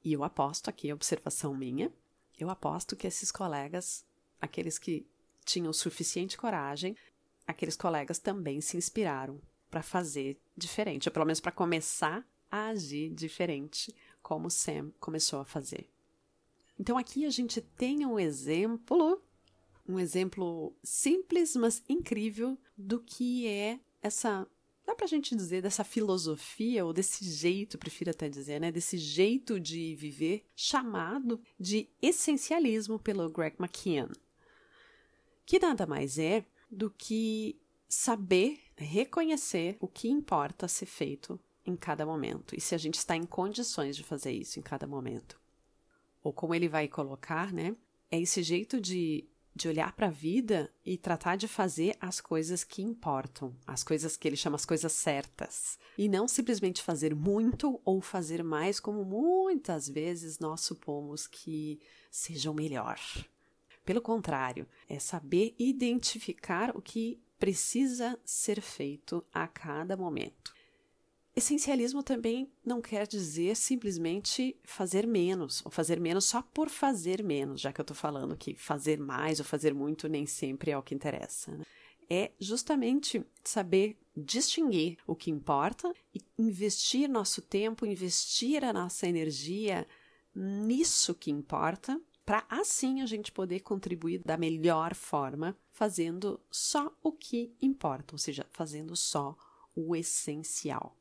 E 0.03 0.13
eu 0.13 0.25
aposto 0.25 0.69
aqui, 0.69 0.93
observação 0.93 1.55
minha, 1.55 1.93
eu 2.39 2.51
aposto 2.51 2.97
que 2.97 3.07
esses 3.07 3.31
colegas, 3.31 4.05
aqueles 4.41 4.79
que 4.79 5.07
tinham 5.45 5.73
suficiente 5.73 6.37
coragem, 6.37 6.97
aqueles 7.47 7.77
colegas 7.77 8.19
também 8.19 8.61
se 8.61 8.77
inspiraram 8.77 9.41
para 9.71 9.83
fazer 9.83 10.37
diferente, 10.57 11.09
ou 11.09 11.13
pelo 11.13 11.25
menos 11.25 11.41
para 11.41 11.53
começar 11.53 12.27
a 12.57 12.69
agir 12.69 13.11
diferente, 13.11 13.95
como 14.23 14.51
Sam 14.51 14.91
começou 14.99 15.41
a 15.41 15.45
fazer. 15.45 15.89
Então 16.79 16.99
aqui 16.99 17.25
a 17.25 17.31
gente 17.31 17.61
tem 17.61 18.05
um 18.05 18.19
exemplo, 18.19 19.23
um 19.89 19.99
exemplo 19.99 20.75
simples, 20.83 21.57
mas 21.57 21.83
incrível 21.89 22.59
do 22.77 23.01
que 23.01 23.47
é 23.47 23.81
essa 24.03 24.47
dá 24.87 24.95
pra 24.95 25.07
gente 25.07 25.35
dizer 25.35 25.63
dessa 25.63 25.83
filosofia, 25.83 26.85
ou 26.85 26.93
desse 26.93 27.25
jeito, 27.25 27.77
prefiro 27.77 28.11
até 28.11 28.29
dizer, 28.29 28.61
né? 28.61 28.71
Desse 28.71 28.97
jeito 28.97 29.59
de 29.59 29.97
viver 29.97 30.47
chamado 30.55 31.41
de 31.59 31.89
essencialismo 32.01 32.99
pelo 32.99 33.29
Greg 33.29 33.57
McKeon. 33.59 34.09
Que 35.45 35.59
nada 35.59 35.87
mais 35.87 36.19
é 36.19 36.47
do 36.71 36.89
que 36.89 37.61
saber 37.89 38.61
reconhecer 38.77 39.77
o 39.81 39.89
que 39.89 40.09
importa 40.09 40.69
ser 40.69 40.87
feito 40.87 41.41
em 41.67 41.77
cada 41.77 42.07
momento 42.07 42.55
e 42.57 42.61
se 42.61 42.75
a 42.75 42.79
gente 42.79 42.95
está 42.95 43.17
em 43.17 43.25
condições 43.25 43.97
de 43.97 44.03
fazer 44.03 44.33
isso 44.33 44.59
em 44.59 44.63
cada 44.63 44.87
momento. 44.87 45.41
Ou 46.23 46.33
como 46.33 46.55
ele 46.55 46.69
vai 46.69 46.89
colocar, 46.89 47.53
né? 47.53 47.77
É 48.11 48.21
esse 48.21 48.43
jeito 48.43 48.81
de 48.81 49.29
de 49.57 49.69
olhar 49.69 49.93
para 49.93 50.09
a 50.09 50.11
vida 50.11 50.71
e 50.85 50.99
tratar 50.99 51.37
de 51.37 51.49
fazer 51.49 51.97
as 51.99 52.21
coisas 52.21 52.63
que 52.63 52.83
importam, 52.83 53.57
as 53.67 53.83
coisas 53.83 54.15
que 54.15 54.29
ele 54.29 54.37
chama 54.37 54.57
as 54.57 54.67
coisas 54.67 54.93
certas, 54.93 55.79
e 55.97 56.11
não 56.11 56.29
simplesmente 56.29 56.83
fazer 56.83 57.15
muito 57.15 57.81
ou 57.83 58.03
fazer 58.03 58.45
mais, 58.45 58.79
como 58.79 59.03
muitas 59.03 59.89
vezes 59.89 60.39
nós 60.39 60.61
supomos 60.61 61.27
que 61.27 61.81
seja 62.11 62.51
o 62.51 62.55
melhor. 62.55 63.01
Pelo 63.83 64.03
contrário, 64.03 64.69
é 64.89 64.99
saber 64.99 65.55
identificar 65.59 66.77
o 66.77 66.83
que 66.83 67.19
precisa 67.39 68.19
ser 68.27 68.61
feito 68.61 69.25
a 69.33 69.49
cada 69.49 69.97
momento. 69.97 70.55
Essencialismo 71.39 72.03
também 72.03 72.51
não 72.65 72.81
quer 72.81 73.07
dizer 73.07 73.55
simplesmente 73.57 74.57
fazer 74.65 75.07
menos, 75.07 75.63
ou 75.67 75.71
fazer 75.71 76.01
menos 76.01 76.25
só 76.25 76.41
por 76.41 76.71
fazer 76.71 77.23
menos, 77.23 77.61
já 77.61 77.71
que 77.71 77.79
eu 77.79 77.83
estou 77.83 77.95
falando 77.95 78.35
que 78.35 78.55
fazer 78.55 78.99
mais 78.99 79.39
ou 79.39 79.45
fazer 79.45 79.75
muito 79.75 80.09
nem 80.09 80.25
sempre 80.25 80.71
é 80.71 80.79
o 80.79 80.83
que 80.83 80.95
interessa. 80.95 81.53
Né? 81.53 81.65
É 82.09 82.33
justamente 82.41 83.23
saber 83.45 83.99
distinguir 84.17 84.97
o 85.07 85.15
que 85.15 85.31
importa 85.31 85.93
e 86.15 86.23
investir 86.39 87.07
nosso 87.07 87.43
tempo, 87.43 87.85
investir 87.85 88.65
a 88.65 88.73
nossa 88.73 89.07
energia 89.07 89.87
nisso 90.35 91.15
que 91.15 91.31
importa, 91.31 92.01
para 92.25 92.47
assim 92.49 93.03
a 93.03 93.07
gente 93.07 93.31
poder 93.31 93.61
contribuir 93.61 94.23
da 94.25 94.39
melhor 94.39 94.95
forma, 94.95 95.55
fazendo 95.71 96.41
só 96.51 96.91
o 97.03 97.13
que 97.13 97.55
importa, 97.61 98.15
ou 98.15 98.19
seja, 98.19 98.47
fazendo 98.53 98.97
só 98.97 99.37
o 99.75 99.95
essencial. 99.95 100.97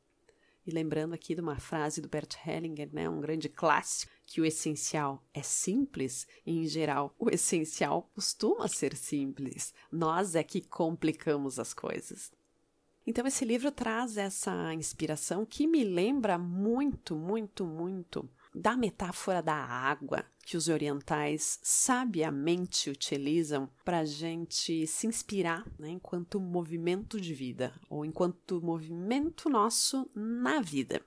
E 0.66 0.72
lembrando 0.72 1.14
aqui 1.14 1.36
de 1.36 1.42
uma 1.42 1.60
frase 1.60 2.02
do 2.02 2.10
Bert 2.10 2.36
Hellinger, 2.46 2.90
né, 2.92 3.08
um 3.08 3.22
grande 3.22 3.48
clássico, 3.48 4.12
que 4.26 4.42
o 4.42 4.46
essencial 4.46 5.24
é 5.34 5.44
simples 5.44 6.28
e, 6.44 6.58
em 6.58 6.68
geral, 6.68 7.14
o 7.20 7.30
essencial 7.30 8.10
costuma 8.16 8.68
ser 8.68 8.96
simples. 8.96 9.74
Nós 9.92 10.34
é 10.34 10.44
que 10.44 10.62
complicamos 10.62 11.60
as 11.60 11.74
coisas. 11.74 12.32
Então, 13.06 13.28
esse 13.28 13.46
livro 13.46 13.72
traz 13.72 14.18
essa 14.18 14.74
inspiração 14.74 15.46
que 15.46 15.68
me 15.68 15.84
lembra 15.84 16.40
muito, 16.40 17.16
muito, 17.16 17.64
muito 17.64 18.28
da 18.54 18.76
metáfora 18.76 19.44
da 19.44 19.54
água 19.54 20.26
que 20.46 20.56
os 20.56 20.68
orientais 20.68 21.60
sabiamente 21.64 22.92
utilizam 22.92 23.68
para 23.84 24.00
a 24.00 24.06
gente 24.06 24.86
se 24.86 25.08
inspirar 25.08 25.66
né, 25.80 25.90
enquanto 25.90 26.40
movimento 26.40 27.20
de 27.20 27.34
vida 27.34 27.74
ou 27.90 28.06
enquanto 28.06 28.62
movimento 28.62 29.50
nosso 29.50 30.08
na 30.14 30.62
vida. 30.62 31.02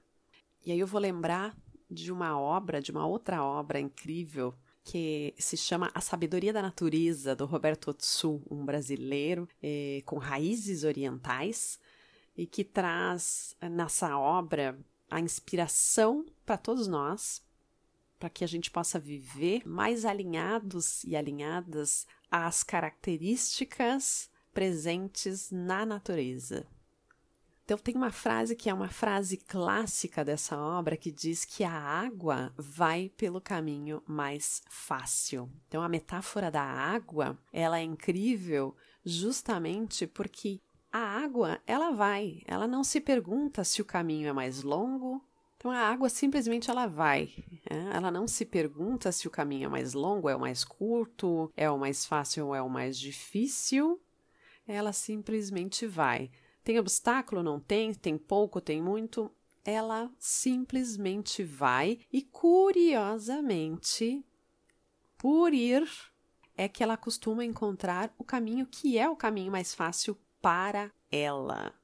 E 0.66 0.72
aí 0.72 0.80
eu 0.80 0.88
vou 0.88 1.00
lembrar 1.00 1.56
de 1.88 2.10
uma 2.10 2.38
obra, 2.38 2.82
de 2.82 2.90
uma 2.90 3.06
outra 3.06 3.42
obra 3.44 3.78
incrível 3.78 4.52
que 4.82 5.34
se 5.38 5.56
chama 5.56 5.90
A 5.94 6.00
Sabedoria 6.00 6.52
da 6.52 6.60
Natureza, 6.60 7.36
do 7.36 7.46
Roberto 7.46 7.90
Otsu, 7.90 8.42
um 8.50 8.64
brasileiro 8.64 9.48
eh, 9.62 10.02
com 10.04 10.18
raízes 10.18 10.82
orientais, 10.82 11.78
e 12.36 12.46
que 12.46 12.64
traz 12.64 13.56
nessa 13.60 14.18
obra 14.18 14.78
a 15.10 15.20
inspiração 15.20 16.24
para 16.44 16.56
todos 16.56 16.86
nós, 16.86 17.42
para 18.18 18.30
que 18.30 18.44
a 18.44 18.48
gente 18.48 18.70
possa 18.70 18.98
viver 18.98 19.66
mais 19.66 20.04
alinhados 20.04 21.04
e 21.04 21.14
alinhadas 21.14 22.06
às 22.30 22.62
características 22.62 24.30
presentes 24.52 25.50
na 25.50 25.86
natureza. 25.86 26.66
Então, 27.68 27.76
tem 27.76 27.94
uma 27.94 28.10
frase 28.10 28.56
que 28.56 28.70
é 28.70 28.72
uma 28.72 28.88
frase 28.88 29.36
clássica 29.36 30.24
dessa 30.24 30.56
obra 30.58 30.96
que 30.96 31.12
diz 31.12 31.44
que 31.44 31.62
a 31.62 31.70
água 31.70 32.50
vai 32.56 33.10
pelo 33.14 33.42
caminho 33.42 34.02
mais 34.06 34.62
fácil. 34.70 35.52
Então, 35.66 35.82
a 35.82 35.88
metáfora 35.88 36.50
da 36.50 36.62
água, 36.62 37.38
ela 37.52 37.78
é 37.78 37.82
incrível 37.82 38.74
justamente 39.04 40.06
porque 40.06 40.62
a 40.90 40.98
água, 40.98 41.60
ela 41.66 41.90
vai, 41.90 42.40
ela 42.46 42.66
não 42.66 42.82
se 42.82 43.02
pergunta 43.02 43.62
se 43.62 43.82
o 43.82 43.84
caminho 43.84 44.28
é 44.28 44.32
mais 44.32 44.62
longo. 44.62 45.22
Então, 45.58 45.72
a 45.72 45.80
água 45.80 46.08
simplesmente 46.08 46.70
ela 46.70 46.86
vai. 46.86 47.34
Né? 47.68 47.90
Ela 47.92 48.12
não 48.12 48.28
se 48.28 48.46
pergunta 48.46 49.10
se 49.10 49.26
o 49.26 49.30
caminho 49.30 49.66
é 49.66 49.68
mais 49.68 49.92
longo, 49.92 50.28
é 50.28 50.36
o 50.36 50.40
mais 50.40 50.62
curto, 50.62 51.52
é 51.56 51.68
o 51.68 51.76
mais 51.76 52.06
fácil 52.06 52.46
ou 52.46 52.54
é 52.54 52.62
o 52.62 52.70
mais 52.70 52.96
difícil. 52.96 54.00
Ela 54.68 54.92
simplesmente 54.92 55.84
vai. 55.84 56.30
Tem 56.62 56.78
obstáculo? 56.78 57.42
Não 57.42 57.58
tem? 57.58 57.92
Tem 57.92 58.16
pouco? 58.16 58.60
Tem 58.60 58.80
muito? 58.80 59.32
Ela 59.64 60.08
simplesmente 60.16 61.42
vai 61.42 61.98
e, 62.12 62.22
curiosamente, 62.22 64.24
por 65.16 65.52
ir, 65.52 65.84
é 66.56 66.68
que 66.68 66.84
ela 66.84 66.96
costuma 66.96 67.44
encontrar 67.44 68.14
o 68.16 68.22
caminho 68.22 68.64
que 68.64 68.96
é 68.96 69.08
o 69.08 69.16
caminho 69.16 69.50
mais 69.50 69.74
fácil 69.74 70.16
para 70.40 70.92
ela. 71.10 71.74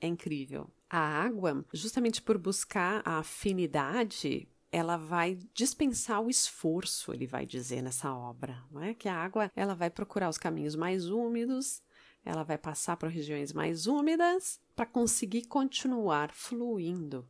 É 0.00 0.06
incrível. 0.06 0.70
A 0.96 1.24
água, 1.24 1.64
justamente 1.72 2.22
por 2.22 2.38
buscar 2.38 3.02
a 3.04 3.18
afinidade, 3.18 4.48
ela 4.70 4.96
vai 4.96 5.36
dispensar 5.52 6.20
o 6.20 6.30
esforço, 6.30 7.12
ele 7.12 7.26
vai 7.26 7.44
dizer 7.44 7.82
nessa 7.82 8.14
obra, 8.14 8.62
não 8.70 8.80
é? 8.80 8.94
Que 8.94 9.08
a 9.08 9.16
água, 9.16 9.50
ela 9.56 9.74
vai 9.74 9.90
procurar 9.90 10.28
os 10.28 10.38
caminhos 10.38 10.76
mais 10.76 11.10
úmidos, 11.10 11.82
ela 12.24 12.44
vai 12.44 12.56
passar 12.56 12.96
por 12.96 13.08
regiões 13.08 13.52
mais 13.52 13.88
úmidas 13.88 14.60
para 14.76 14.86
conseguir 14.86 15.46
continuar 15.46 16.30
fluindo. 16.32 17.26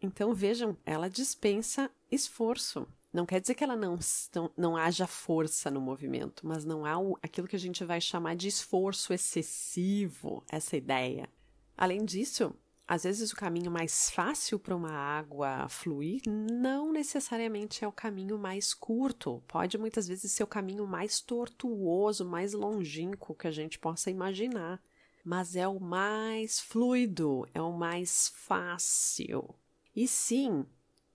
Então 0.00 0.32
vejam, 0.32 0.74
ela 0.86 1.10
dispensa 1.10 1.90
esforço. 2.10 2.88
Não 3.12 3.26
quer 3.26 3.42
dizer 3.42 3.56
que 3.56 3.64
ela 3.64 3.76
não, 3.76 3.98
não, 4.34 4.50
não 4.56 4.74
haja 4.74 5.06
força 5.06 5.70
no 5.70 5.82
movimento, 5.82 6.46
mas 6.46 6.64
não 6.64 6.86
há 6.86 6.98
o, 6.98 7.18
aquilo 7.22 7.46
que 7.46 7.56
a 7.56 7.58
gente 7.58 7.84
vai 7.84 8.00
chamar 8.00 8.36
de 8.36 8.48
esforço 8.48 9.12
excessivo, 9.12 10.42
essa 10.48 10.78
ideia. 10.78 11.28
Além 11.76 12.02
disso, 12.02 12.54
às 12.88 13.02
vezes 13.02 13.32
o 13.32 13.36
caminho 13.36 13.70
mais 13.70 14.10
fácil 14.10 14.58
para 14.58 14.76
uma 14.76 14.92
água 14.92 15.68
fluir 15.68 16.22
não 16.26 16.92
necessariamente 16.92 17.84
é 17.84 17.88
o 17.88 17.92
caminho 17.92 18.38
mais 18.38 18.72
curto, 18.72 19.42
pode 19.48 19.76
muitas 19.76 20.06
vezes 20.06 20.30
ser 20.30 20.44
o 20.44 20.46
caminho 20.46 20.86
mais 20.86 21.20
tortuoso, 21.20 22.24
mais 22.24 22.52
longínquo 22.52 23.34
que 23.34 23.48
a 23.48 23.50
gente 23.50 23.78
possa 23.78 24.10
imaginar, 24.10 24.80
mas 25.24 25.56
é 25.56 25.66
o 25.66 25.80
mais 25.80 26.60
fluido, 26.60 27.44
é 27.52 27.60
o 27.60 27.72
mais 27.72 28.28
fácil. 28.28 29.52
E 29.94 30.06
sim, 30.06 30.64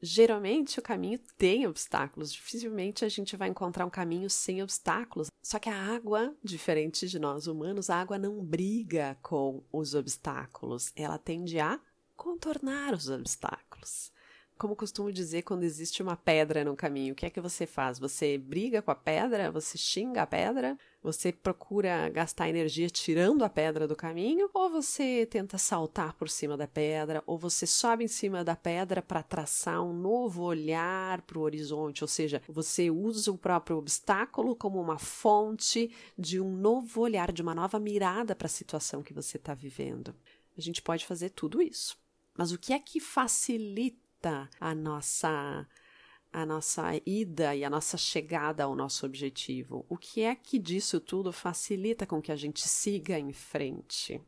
geralmente 0.01 0.79
o 0.79 0.81
caminho 0.81 1.20
tem 1.38 1.67
obstáculos, 1.67 2.34
dificilmente 2.34 3.05
a 3.05 3.10
gente 3.10 3.38
vai 3.38 3.50
encontrar 3.50 3.86
um 3.86 3.89
caminho 3.89 4.29
sem 4.29 4.63
obstáculos. 4.63 5.29
Só 5.41 5.60
que 5.60 5.70
a 5.70 5.75
água, 5.75 6.36
diferente 6.43 7.08
de 7.08 7.20
nós 7.20 7.48
humanos, 7.48 7.89
a 7.89 7.98
água 7.98 8.17
não 8.17 8.43
briga 8.43 9.17
com 9.22 9.63
os 9.72 9.93
obstáculos, 9.93 10.91
ela 10.96 11.17
tende 11.17 11.60
a 11.60 11.79
contornar 12.15 12.93
os 12.93 13.10
obstáculos 13.10 14.12
como 14.62 14.75
costumo 14.75 15.12
dizer, 15.12 15.41
quando 15.41 15.63
existe 15.63 16.03
uma 16.03 16.15
pedra 16.15 16.63
no 16.63 16.75
caminho, 16.75 17.13
o 17.13 17.15
que 17.15 17.25
é 17.25 17.32
que 17.32 17.41
você 17.41 17.65
faz? 17.65 17.98
Você 17.98 18.38
briga 18.38 18.80
com 18.80 18.91
a 18.91 18.96
pedra? 18.96 19.50
Você 19.50 19.75
xinga 19.75 20.22
a 20.22 20.27
pedra? 20.27 20.77
Você 21.01 21.32
procura 21.32 22.08
gastar 22.10 22.48
energia 22.48 22.88
tirando 22.88 23.44
a 23.44 23.50
pedra 23.50 23.88
do 23.88 23.96
caminho? 23.96 24.51
Ou 24.53 24.70
você 24.70 25.25
tenta 25.25 25.58
saltar 25.58 26.13
por 26.13 26.30
cima 26.30 26.56
da 26.56 26.68
pedra? 26.68 27.24
Ou 27.25 27.39
você 27.39 27.65
sobe 27.65 28.03
em 28.03 28.08
cima 28.08 28.44
da 28.44 28.56
pedra 28.56 29.01
para 29.01 29.24
traçar 29.24 29.82
um 29.82 29.94
novo 29.94 30.44
olhar 30.44 31.24
para 31.24 31.39
o 31.39 31.41
horizonte? 31.41 32.03
Ou 32.03 32.08
seja, 32.08 32.39
você 32.48 32.91
usa 32.91 33.32
o 33.32 33.39
próprio 33.39 33.77
obstáculo 33.77 34.56
como 34.56 34.80
uma 34.80 35.00
fonte 35.00 35.91
de 36.15 36.40
um 36.40 36.55
novo 36.55 37.01
olhar, 37.01 37.31
de 37.31 37.42
uma 37.42 37.55
nova 37.55 37.79
mirada 37.79 38.36
para 38.36 38.46
a 38.46 38.48
situação 38.48 39.01
que 39.01 39.12
você 39.12 39.38
está 39.38 39.55
vivendo. 39.55 40.14
A 40.55 40.62
gente 40.62 40.83
pode 40.83 41.03
fazer 41.07 41.31
tudo 41.31 41.64
isso. 41.64 41.98
Mas 42.38 42.51
o 42.51 42.59
que 42.59 42.74
é 42.74 42.79
que 42.79 43.00
facilita? 43.00 44.00
A 44.60 44.75
nossa 44.75 45.68
a 46.34 46.46
nossa 46.46 46.92
ida 47.05 47.53
e 47.53 47.64
a 47.66 47.70
nossa 47.70 47.98
chegada 47.98 48.64
ao 48.64 48.75
nosso 48.75 49.05
objetivo? 49.05 49.86
O 49.90 49.98
que 49.98 50.22
é 50.22 50.34
que 50.34 50.57
disso 50.57 51.00
tudo 51.00 51.34
facilita 51.34 52.05
com 52.05 52.22
que 52.22 52.31
a 52.31 52.36
gente 52.36 52.68
siga 52.68 53.20
em 53.20 53.34
frente? 53.34 54.22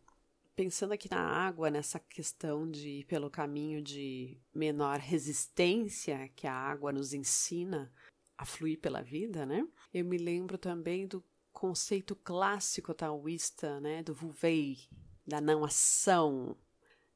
Pensando 0.56 0.92
aqui 0.92 1.10
na 1.10 1.22
água, 1.22 1.72
nessa 1.72 2.00
questão 2.00 2.70
de 2.70 2.90
ir 2.90 3.06
pelo 3.06 3.30
caminho 3.30 3.82
de 3.82 4.38
menor 4.54 5.00
resistência 5.00 6.30
que 6.36 6.46
a 6.46 6.54
água 6.54 6.92
nos 6.92 7.14
ensina 7.14 7.92
a 8.38 8.46
fluir 8.46 8.80
pela 8.80 9.02
vida, 9.02 9.46
né? 9.46 9.66
Eu 9.94 10.04
me 10.04 10.18
lembro 10.18 10.58
também 10.58 11.08
do 11.08 11.24
conceito 11.52 12.16
clássico 12.16 12.94
taoísta, 12.94 13.80
né, 13.80 14.04
do 14.04 14.14
Wu-Wei, 14.14 14.80
da 15.26 15.40
não 15.40 15.64
ação, 15.64 16.58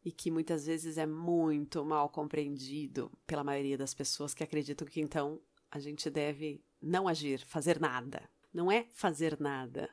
e 0.08 0.12
que 0.14 0.32
muitas 0.32 0.66
vezes 0.66 0.98
é 0.98 1.06
muito 1.06 1.84
mal 1.84 2.08
compreendido 2.08 3.12
pela 3.28 3.44
maioria 3.44 3.78
das 3.78 3.94
pessoas 3.94 4.34
que 4.34 4.42
acreditam 4.42 4.88
que 4.88 5.02
então 5.02 5.42
a 5.70 5.80
gente 5.80 6.10
deve 6.10 6.64
não 6.82 7.10
agir, 7.10 7.46
fazer 7.46 7.78
nada. 7.78 8.24
Não 8.54 8.72
é 8.72 8.88
fazer 8.94 9.38
nada, 9.38 9.90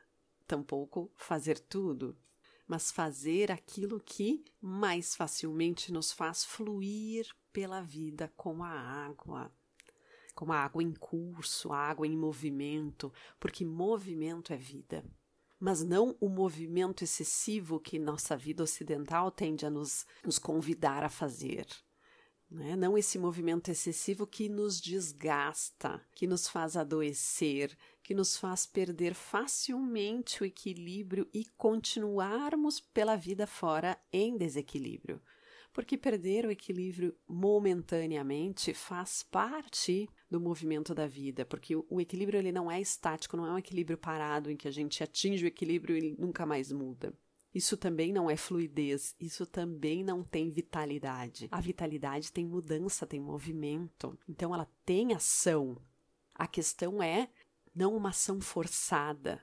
tampouco 0.47 1.11
fazer 1.17 1.59
tudo, 1.59 2.17
mas 2.65 2.93
fazer 2.93 3.51
aquilo 3.51 3.99
que 3.99 4.45
mais 4.63 5.17
facilmente 5.17 5.91
nos 5.91 6.13
faz 6.13 6.45
fluir 6.45 7.27
pela 7.53 7.81
vida 7.81 8.33
como 8.37 8.63
a 8.63 8.71
água. 8.71 9.51
Como 10.33 10.53
a 10.53 10.59
água 10.59 10.81
em 10.81 10.93
curso, 10.93 11.73
a 11.73 11.79
água 11.79 12.07
em 12.07 12.17
movimento, 12.17 13.13
porque 13.41 13.65
movimento 13.65 14.53
é 14.53 14.57
vida 14.57 15.05
mas 15.65 15.83
não 15.83 16.15
o 16.21 16.29
movimento 16.29 17.03
excessivo 17.03 17.81
que 17.81 17.99
nossa 17.99 18.37
vida 18.37 18.63
ocidental 18.63 19.31
tende 19.31 19.65
a 19.65 19.71
nos, 19.71 20.05
nos 20.23 20.39
convidar 20.39 21.03
a 21.03 21.09
fazer. 21.09 21.67
Né? 22.51 22.77
Não 22.77 22.99
esse 22.99 23.19
movimento 23.19 23.71
excessivo 23.71 24.27
que 24.27 24.47
nos 24.47 24.79
desgasta, 24.79 26.07
que 26.15 26.27
nos 26.27 26.47
faz 26.47 26.77
adoecer, 26.77 27.75
que 28.03 28.13
nos 28.13 28.37
faz 28.37 28.67
perder 28.67 29.15
facilmente 29.15 30.43
o 30.43 30.45
equilíbrio 30.45 31.27
e 31.33 31.47
continuarmos 31.57 32.79
pela 32.79 33.17
vida 33.17 33.47
fora 33.47 33.99
em 34.13 34.37
desequilíbrio 34.37 35.19
porque 35.75 35.99
perder 35.99 36.47
o 36.47 36.53
equilíbrio 36.53 37.15
momentaneamente 37.29 38.73
faz 38.73 39.25
parte 39.25 40.09
do 40.31 40.41
movimento 40.41 40.95
da 40.95 41.05
vida, 41.05 41.45
porque 41.45 41.75
o, 41.75 42.01
equilíbrio 42.01 42.39
ele 42.39 42.53
não 42.53 42.71
é 42.71 42.81
estático, 42.81 43.37
não 43.37 43.45
é 43.45 43.53
um 43.53 43.59
equilíbrio 43.59 43.99
parado 43.99 44.51
em 44.51 44.57
que 44.57 44.69
a 44.69 44.71
gente 44.71 45.03
atinge 45.03 45.45
o 45.45 45.49
equilíbrio 45.49 45.99
e 45.99 46.17
nunca 46.17 46.47
mais 46.47 46.71
muda. 46.71 47.13
Isso 47.53 47.77
também 47.77 48.13
não 48.13 48.31
é 48.31 48.37
fluidez, 48.37 49.17
isso 49.19 49.45
também 49.45 50.05
não 50.05 50.23
tem 50.23 50.49
vitalidade. 50.49 51.49
A 51.51 51.61
vitalidade 51.61 52.31
tem 52.31 52.47
mudança, 52.47 53.05
tem 53.05 53.21
movimento, 53.21 54.17
então 54.29 54.55
ela 54.55 54.71
tem 54.87 55.13
ação. 55.13 55.77
A 56.33 56.47
questão 56.47 57.03
é 57.03 57.29
não 57.75 57.97
uma 57.97 58.11
ação 58.11 58.41
forçada, 58.41 59.43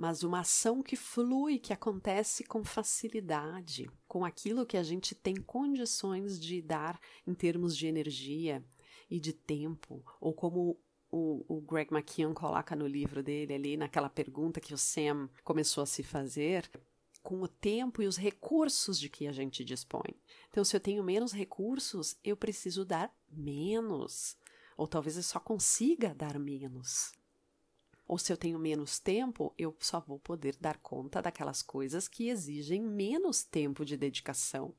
mas 0.00 0.22
uma 0.22 0.40
ação 0.40 0.82
que 0.82 0.96
flui, 0.96 1.58
que 1.58 1.74
acontece 1.74 2.42
com 2.42 2.64
facilidade, 2.64 3.86
com 4.08 4.24
aquilo 4.24 4.64
que 4.64 4.78
a 4.78 4.82
gente 4.82 5.14
tem 5.14 5.36
condições 5.36 6.40
de 6.40 6.62
dar 6.62 6.98
em 7.26 7.34
termos 7.34 7.76
de 7.76 7.86
energia 7.86 8.64
e 9.10 9.20
de 9.20 9.34
tempo, 9.34 10.02
ou 10.18 10.32
como 10.32 10.80
o, 11.10 11.44
o, 11.46 11.60
Greg 11.60 11.92
McKeown 11.92 12.32
coloca 12.32 12.74
no 12.74 12.86
livro 12.86 13.22
dele 13.22 13.52
ali, 13.52 13.76
naquela 13.76 14.08
pergunta 14.08 14.58
que 14.58 14.72
o 14.72 14.78
Sam 14.78 15.28
começou 15.44 15.82
a 15.82 15.86
se 15.86 16.02
fazer, 16.02 16.70
com 17.22 17.42
o 17.42 17.48
tempo 17.48 18.00
e 18.00 18.06
os 18.06 18.16
recursos 18.16 18.98
de 18.98 19.10
que 19.10 19.26
a 19.26 19.32
gente 19.32 19.62
dispõe. 19.62 20.14
Então, 20.48 20.64
se 20.64 20.74
eu 20.74 20.80
tenho 20.80 21.04
menos 21.04 21.30
recursos, 21.30 22.16
eu 22.24 22.38
preciso 22.38 22.86
dar 22.86 23.14
menos. 23.30 24.34
Ou 24.78 24.88
talvez 24.88 25.18
eu 25.18 25.22
só 25.22 25.38
consiga 25.38 26.14
dar 26.14 26.38
menos. 26.38 27.12
Ou 28.10 28.18
se 28.18 28.32
eu 28.32 28.36
tenho 28.36 28.58
menos 28.58 28.98
tempo, 28.98 29.54
eu 29.56 29.72
só 29.78 30.00
vou 30.00 30.18
poder 30.18 30.56
dar 30.60 30.78
conta 30.78 31.22
daquelas 31.22 31.62
coisas 31.62 32.08
que 32.08 32.28
exigem 32.28 32.82
menos 32.82 33.44
tempo 33.44 33.84
de 33.84 33.96
dedicação. 33.96 34.74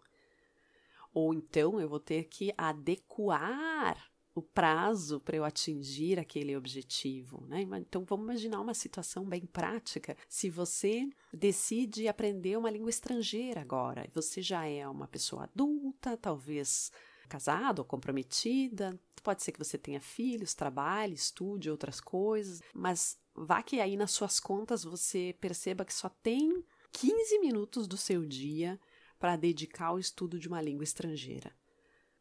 Ou 1.14 1.34
então 1.34 1.80
eu 1.80 1.88
vou 1.88 2.02
ter 2.02 2.26
que 2.26 2.54
adequar 2.58 4.12
o 4.36 4.42
prazo 4.42 5.22
para 5.22 5.38
eu 5.38 5.46
atingir 5.46 6.20
aquele 6.20 6.58
objetivo. 6.58 7.46
Né? 7.48 7.62
Então 7.80 8.04
vamos 8.04 8.26
imaginar 8.26 8.60
uma 8.60 8.74
situação 8.74 9.24
bem 9.24 9.46
prática. 9.46 10.18
Se 10.28 10.50
você 10.50 11.08
decide 11.32 12.10
aprender 12.10 12.58
uma 12.58 12.70
língua 12.70 12.90
estrangeira 12.90 13.62
agora, 13.62 14.10
você 14.14 14.42
já 14.42 14.66
é 14.66 14.86
uma 14.86 15.08
pessoa 15.08 15.44
adulta, 15.44 16.18
talvez 16.18 16.92
casada 17.32 17.82
ou 17.82 17.86
comprometida, 17.86 19.00
pode 19.24 19.42
ser 19.42 19.54
que 19.54 19.64
você 19.64 19.78
tenha 19.78 20.02
filhos, 20.02 20.54
trabalhe, 20.54 21.14
estude 21.14 21.72
outras 21.72 22.02
coisas, 22.02 22.62
mas 22.74 23.18
vá 23.34 23.64
que 23.64 23.80
aí 23.80 23.96
nas 23.96 24.12
suas 24.12 24.38
contas 24.38 24.84
você 24.84 25.34
perceba 25.40 25.86
que 25.86 25.94
só 25.94 26.10
tem 26.10 26.62
15 26.92 27.40
minutos 27.40 27.88
do 27.88 27.96
seu 27.96 28.26
dia 28.26 28.78
para 29.18 29.38
dedicar 29.38 29.88
ao 29.88 30.00
estudo 30.00 30.38
de 30.38 30.50
uma 30.50 30.62
língua 30.62 30.84
estrangeira. 30.84 31.56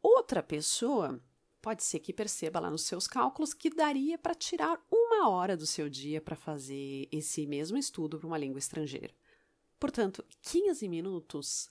Outra 0.00 0.42
pessoa 0.42 1.20
pode 1.60 1.82
ser 1.82 1.98
que 1.98 2.12
perceba 2.12 2.60
lá 2.60 2.70
nos 2.70 2.84
seus 2.84 3.08
cálculos 3.08 3.52
que 3.52 3.68
daria 3.68 4.16
para 4.16 4.34
tirar 4.34 4.80
uma 4.90 5.28
hora 5.28 5.56
do 5.56 5.66
seu 5.66 5.88
dia 5.90 6.20
para 6.20 6.36
fazer 6.36 7.08
esse 7.10 7.46
mesmo 7.46 7.76
estudo 7.76 8.16
para 8.18 8.26
uma 8.28 8.38
língua 8.38 8.58
estrangeira. 8.58 9.12
Portanto, 9.78 10.24
15 10.42 10.88
minutos 10.88 11.68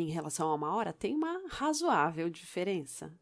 em 0.00 0.10
relação 0.10 0.48
a 0.48 0.54
uma 0.54 0.74
hora 0.74 0.92
tem 0.92 1.14
uma 1.14 1.42
razoável 1.48 2.28
diferença. 2.28 3.18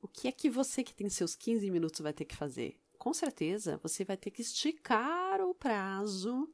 O 0.00 0.06
que 0.06 0.28
é 0.28 0.32
que 0.32 0.50
você 0.50 0.84
que 0.84 0.94
tem 0.94 1.08
seus 1.08 1.34
15 1.34 1.70
minutos 1.70 2.00
vai 2.00 2.12
ter 2.12 2.26
que 2.26 2.36
fazer? 2.36 2.78
Com 2.98 3.14
certeza, 3.14 3.80
você 3.82 4.04
vai 4.04 4.16
ter 4.16 4.30
que 4.30 4.42
esticar 4.42 5.40
o 5.40 5.54
prazo 5.54 6.52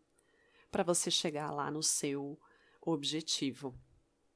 para 0.71 0.85
você 0.85 1.11
chegar 1.11 1.51
lá 1.51 1.71
no 1.71 1.83
seu 1.83 2.39
objetivo. 2.81 3.75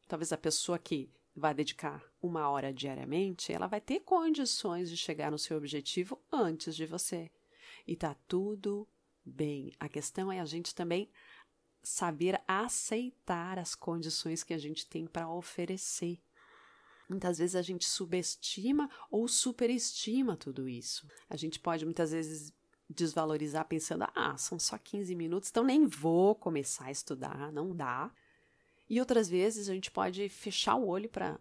Talvez 0.08 0.32
a 0.32 0.36
pessoa 0.36 0.78
que 0.78 1.10
vai 1.34 1.54
dedicar 1.54 2.02
uma 2.20 2.48
hora 2.48 2.72
diariamente, 2.72 3.52
ela 3.52 3.66
vai 3.68 3.80
ter 3.80 4.00
condições 4.00 4.90
de 4.90 4.96
chegar 4.96 5.30
no 5.30 5.38
seu 5.38 5.56
objetivo 5.56 6.20
antes 6.32 6.74
de 6.74 6.84
você. 6.84 7.30
E 7.86 7.94
tá 7.94 8.14
tudo 8.26 8.88
bem. 9.24 9.72
A 9.78 9.88
questão 9.88 10.32
é 10.32 10.40
a 10.40 10.44
gente 10.44 10.74
também 10.74 11.10
saber 11.86 12.42
aceitar 12.48 13.60
as 13.60 13.76
condições 13.76 14.42
que 14.42 14.52
a 14.52 14.58
gente 14.58 14.84
tem 14.84 15.06
para 15.06 15.30
oferecer. 15.30 16.18
Muitas 17.08 17.38
vezes 17.38 17.54
a 17.54 17.62
gente 17.62 17.84
subestima 17.84 18.90
ou 19.08 19.28
superestima 19.28 20.36
tudo 20.36 20.68
isso. 20.68 21.06
A 21.30 21.36
gente 21.36 21.60
pode 21.60 21.84
muitas 21.84 22.10
vezes 22.10 22.52
desvalorizar 22.90 23.64
pensando: 23.66 24.04
ah, 24.16 24.36
são 24.36 24.58
só 24.58 24.76
15 24.76 25.14
minutos, 25.14 25.48
então 25.48 25.62
nem 25.62 25.86
vou 25.86 26.34
começar 26.34 26.86
a 26.86 26.90
estudar, 26.90 27.52
não 27.52 27.72
dá. 27.72 28.10
E 28.90 28.98
outras 28.98 29.28
vezes 29.28 29.68
a 29.68 29.72
gente 29.72 29.92
pode 29.92 30.28
fechar 30.28 30.74
o 30.74 30.88
olho 30.88 31.08
para 31.08 31.38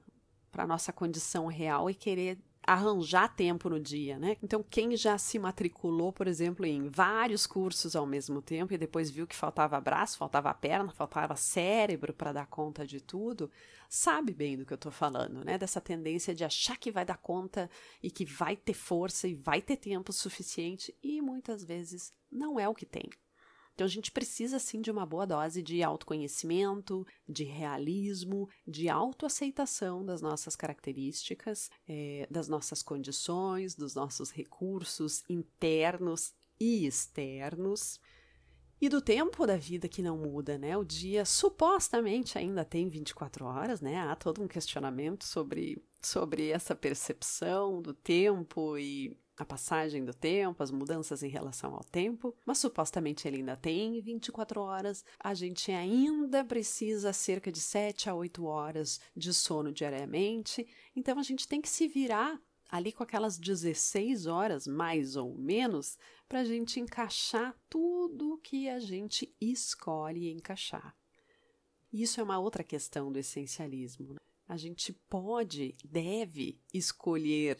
a 0.53 0.67
nossa 0.67 0.93
condição 0.93 1.47
real 1.47 1.89
e 1.89 1.95
querer 1.95 2.37
arranjar 2.67 3.35
tempo 3.35 3.69
no 3.69 3.79
dia, 3.79 4.17
né? 4.17 4.37
Então, 4.41 4.63
quem 4.63 4.95
já 4.97 5.17
se 5.17 5.37
matriculou, 5.37 6.11
por 6.11 6.27
exemplo, 6.27 6.65
em 6.65 6.89
vários 6.89 7.45
cursos 7.45 7.95
ao 7.95 8.05
mesmo 8.05 8.41
tempo 8.41 8.73
e 8.73 8.77
depois 8.77 9.09
viu 9.09 9.27
que 9.27 9.35
faltava 9.35 9.79
braço, 9.79 10.17
faltava 10.17 10.53
perna, 10.53 10.91
faltava 10.91 11.35
cérebro 11.35 12.13
para 12.13 12.33
dar 12.33 12.47
conta 12.47 12.85
de 12.85 12.99
tudo, 12.99 13.51
sabe 13.87 14.33
bem 14.33 14.57
do 14.57 14.65
que 14.65 14.73
eu 14.73 14.75
estou 14.75 14.91
falando, 14.91 15.43
né? 15.45 15.57
Dessa 15.57 15.79
tendência 15.79 16.33
de 16.33 16.43
achar 16.43 16.77
que 16.77 16.91
vai 16.91 17.05
dar 17.05 17.17
conta 17.17 17.69
e 18.01 18.09
que 18.09 18.25
vai 18.25 18.55
ter 18.55 18.73
força 18.73 19.27
e 19.27 19.35
vai 19.35 19.61
ter 19.61 19.77
tempo 19.77 20.11
suficiente 20.11 20.95
e 21.03 21.21
muitas 21.21 21.63
vezes 21.63 22.13
não 22.31 22.59
é 22.59 22.67
o 22.67 22.75
que 22.75 22.85
tem. 22.85 23.09
Então 23.75 23.85
a 23.85 23.89
gente 23.89 24.09
precisa 24.09 24.57
sim 24.57 24.79
de 24.79 24.89
uma 24.89 25.05
boa 25.05 25.27
dose 25.27 25.61
de 25.61 25.83
autoconhecimento, 25.83 27.05
de 27.27 27.43
realismo, 27.43 28.49
de 28.65 28.87
autoaceitação 28.87 30.03
das 30.03 30.21
nossas 30.21 30.55
características, 30.55 31.69
é, 31.87 32.25
das 32.31 32.47
nossas 32.47 32.81
condições, 32.81 33.75
dos 33.75 33.93
nossos 33.93 34.31
recursos 34.31 35.23
internos 35.29 36.33
e 36.57 36.87
externos. 36.87 37.99
E 38.79 38.87
do 38.87 39.01
tempo 39.01 39.45
da 39.45 39.57
vida 39.57 39.89
que 39.89 40.01
não 40.01 40.17
muda, 40.17 40.57
né? 40.57 40.77
O 40.77 40.83
dia 40.83 41.25
supostamente 41.25 42.37
ainda 42.37 42.63
tem 42.63 42.87
24 42.87 43.45
horas, 43.45 43.81
né? 43.81 43.97
Há 43.99 44.15
todo 44.15 44.41
um 44.41 44.47
questionamento 44.47 45.25
sobre, 45.25 45.83
sobre 46.01 46.49
essa 46.49 46.75
percepção 46.75 47.81
do 47.81 47.93
tempo 47.93 48.77
e 48.77 49.17
a 49.37 49.45
passagem 49.45 50.03
do 50.05 50.13
tempo, 50.13 50.63
as 50.63 50.71
mudanças 50.71 51.21
em 51.23 51.27
relação 51.27 51.73
ao 51.73 51.83
tempo, 51.83 52.35
mas 52.45 52.57
supostamente 52.57 53.27
ele 53.27 53.37
ainda 53.37 53.55
tem 53.55 53.99
24 54.01 54.61
horas. 54.61 55.03
A 55.19 55.33
gente 55.33 55.71
ainda 55.71 56.43
precisa 56.43 57.11
cerca 57.11 57.51
de 57.51 57.59
7 57.59 58.09
a 58.09 58.15
8 58.15 58.45
horas 58.45 58.99
de 59.15 59.33
sono 59.33 59.71
diariamente, 59.71 60.67
então 60.95 61.19
a 61.19 61.23
gente 61.23 61.47
tem 61.47 61.61
que 61.61 61.69
se 61.69 61.87
virar 61.87 62.39
ali 62.69 62.91
com 62.91 63.03
aquelas 63.03 63.37
16 63.37 64.25
horas, 64.25 64.67
mais 64.67 65.15
ou 65.15 65.35
menos, 65.35 65.97
para 66.27 66.39
a 66.39 66.45
gente 66.45 66.79
encaixar 66.79 67.55
tudo 67.69 68.39
que 68.43 68.67
a 68.67 68.79
gente 68.79 69.33
escolhe 69.39 70.31
encaixar. 70.31 70.95
Isso 71.93 72.19
é 72.19 72.23
uma 72.23 72.39
outra 72.39 72.63
questão 72.63 73.11
do 73.11 73.19
essencialismo. 73.19 74.13
Né? 74.13 74.19
A 74.47 74.57
gente 74.57 74.91
pode, 75.09 75.75
deve 75.85 76.59
escolher 76.73 77.57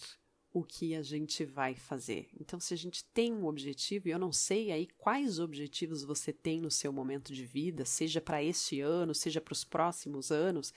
o 0.56 0.64
que 0.64 0.96
a 0.96 1.02
gente 1.02 1.44
vai 1.44 1.76
fazer. 1.76 2.30
Então, 2.40 2.62
se 2.62 2.74
a 2.74 2.78
gente 2.78 3.04
tem 3.14 3.34
um 3.34 3.46
objetivo, 3.46 4.08
e 4.08 4.12
eu 4.12 4.18
não 4.18 4.32
sei 4.32 4.72
aí 4.72 4.88
quais 4.88 5.38
objetivos 5.38 6.06
você 6.06 6.32
tem 6.32 6.62
no 6.62 6.72
seu 6.72 6.94
momento 6.94 7.34
de 7.34 7.46
vida, 7.46 7.84
seja 7.84 8.22
para 8.22 8.42
este 8.42 8.80
ano, 8.80 9.14
seja 9.14 9.42
para 9.42 9.52
os 9.52 9.66
próximos 9.66 10.32
anos, 10.32 10.74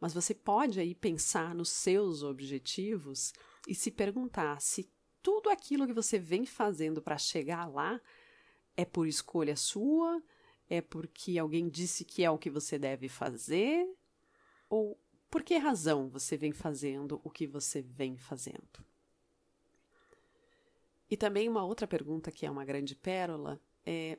mas 0.00 0.12
você 0.12 0.34
pode 0.34 0.80
aí 0.80 0.96
pensar 0.96 1.54
nos 1.54 1.68
seus 1.68 2.24
objetivos 2.24 3.32
e 3.68 3.74
se 3.74 3.88
perguntar 3.88 4.60
se 4.60 4.90
tudo 5.22 5.48
aquilo 5.48 5.86
que 5.86 5.92
você 5.92 6.18
vem 6.18 6.44
fazendo 6.44 7.00
para 7.00 7.16
chegar 7.16 7.72
lá 7.72 8.00
é 8.76 8.84
por 8.84 9.06
escolha 9.06 9.54
sua, 9.54 10.20
é 10.68 10.80
porque 10.80 11.38
alguém 11.38 11.68
disse 11.68 12.04
que 12.04 12.24
é 12.24 12.30
o 12.32 12.36
que 12.36 12.50
você 12.50 12.80
deve 12.80 13.08
fazer, 13.08 13.86
ou 14.68 15.00
por 15.30 15.42
que 15.42 15.56
razão 15.56 16.08
você 16.08 16.36
vem 16.36 16.52
fazendo 16.52 17.20
o 17.24 17.30
que 17.30 17.46
você 17.46 17.82
vem 17.82 18.16
fazendo? 18.16 18.84
E 21.10 21.16
também 21.16 21.48
uma 21.48 21.64
outra 21.64 21.86
pergunta 21.86 22.32
que 22.32 22.46
é 22.46 22.50
uma 22.50 22.64
grande 22.64 22.94
pérola 22.94 23.60
é 23.84 24.18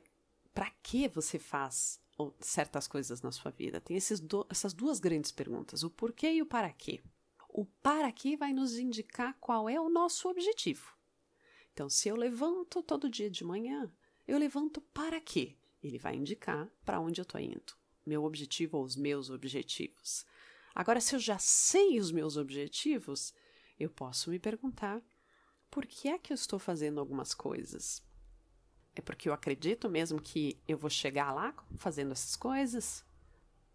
para 0.54 0.70
que 0.82 1.06
você 1.08 1.38
faz 1.38 2.00
certas 2.40 2.88
coisas 2.88 3.22
na 3.22 3.30
sua 3.30 3.50
vida? 3.50 3.80
Tem 3.80 3.96
do, 4.22 4.46
essas 4.50 4.72
duas 4.72 4.98
grandes 4.98 5.30
perguntas, 5.30 5.82
o 5.82 5.90
porquê 5.90 6.32
e 6.32 6.42
o 6.42 6.46
para 6.46 6.72
quê. 6.72 7.00
O 7.48 7.64
para 7.64 8.10
quê 8.10 8.36
vai 8.36 8.52
nos 8.52 8.76
indicar 8.76 9.36
qual 9.40 9.68
é 9.68 9.80
o 9.80 9.88
nosso 9.88 10.28
objetivo. 10.28 10.92
Então, 11.72 11.88
se 11.88 12.08
eu 12.08 12.16
levanto 12.16 12.82
todo 12.82 13.08
dia 13.08 13.30
de 13.30 13.44
manhã, 13.44 13.90
eu 14.26 14.38
levanto 14.38 14.80
para 14.80 15.20
quê? 15.20 15.54
Ele 15.82 15.98
vai 15.98 16.16
indicar 16.16 16.68
para 16.84 16.98
onde 16.98 17.20
eu 17.20 17.22
estou 17.22 17.40
indo, 17.40 17.76
meu 18.04 18.24
objetivo 18.24 18.78
ou 18.78 18.84
os 18.84 18.96
meus 18.96 19.30
objetivos. 19.30 20.26
Agora, 20.74 21.00
se 21.00 21.14
eu 21.14 21.18
já 21.18 21.38
sei 21.38 21.98
os 21.98 22.12
meus 22.12 22.36
objetivos, 22.36 23.32
eu 23.78 23.90
posso 23.90 24.30
me 24.30 24.38
perguntar 24.38 25.02
por 25.70 25.86
que 25.86 26.08
é 26.08 26.18
que 26.18 26.32
eu 26.32 26.34
estou 26.34 26.58
fazendo 26.58 26.98
algumas 26.98 27.34
coisas? 27.34 28.02
É 28.94 29.00
porque 29.00 29.28
eu 29.28 29.32
acredito 29.32 29.88
mesmo 29.88 30.20
que 30.20 30.60
eu 30.66 30.76
vou 30.76 30.90
chegar 30.90 31.32
lá 31.32 31.54
fazendo 31.76 32.12
essas 32.12 32.34
coisas? 32.34 33.04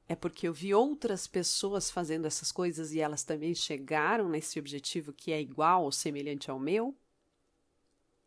É 0.07 0.15
porque 0.15 0.47
eu 0.47 0.53
vi 0.53 0.73
outras 0.73 1.27
pessoas 1.27 1.89
fazendo 1.89 2.25
essas 2.25 2.51
coisas 2.51 2.91
e 2.91 2.99
elas 2.99 3.23
também 3.23 3.55
chegaram 3.55 4.27
nesse 4.27 4.59
objetivo 4.59 5.13
que 5.13 5.31
é 5.31 5.39
igual 5.39 5.83
ou 5.85 5.91
semelhante 5.91 6.51
ao 6.51 6.59
meu? 6.59 6.97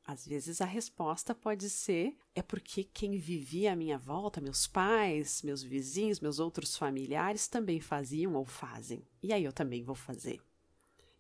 Às 0.07 0.25
vezes 0.25 0.61
a 0.61 0.65
resposta 0.65 1.35
pode 1.35 1.69
ser 1.69 2.17
é 2.33 2.41
porque 2.41 2.85
quem 2.85 3.19
vivia 3.19 3.73
à 3.73 3.77
minha 3.77 3.99
volta, 3.99 4.41
meus 4.41 4.65
pais, 4.65 5.43
meus 5.43 5.65
vizinhos, 5.65 6.21
meus 6.21 6.39
outros 6.39 6.77
familiares 6.77 7.49
também 7.49 7.81
faziam 7.81 8.35
ou 8.35 8.45
fazem. 8.45 9.05
E 9.21 9.33
aí 9.33 9.43
eu 9.43 9.53
também 9.53 9.83
vou 9.83 9.97
fazer. 9.97 10.41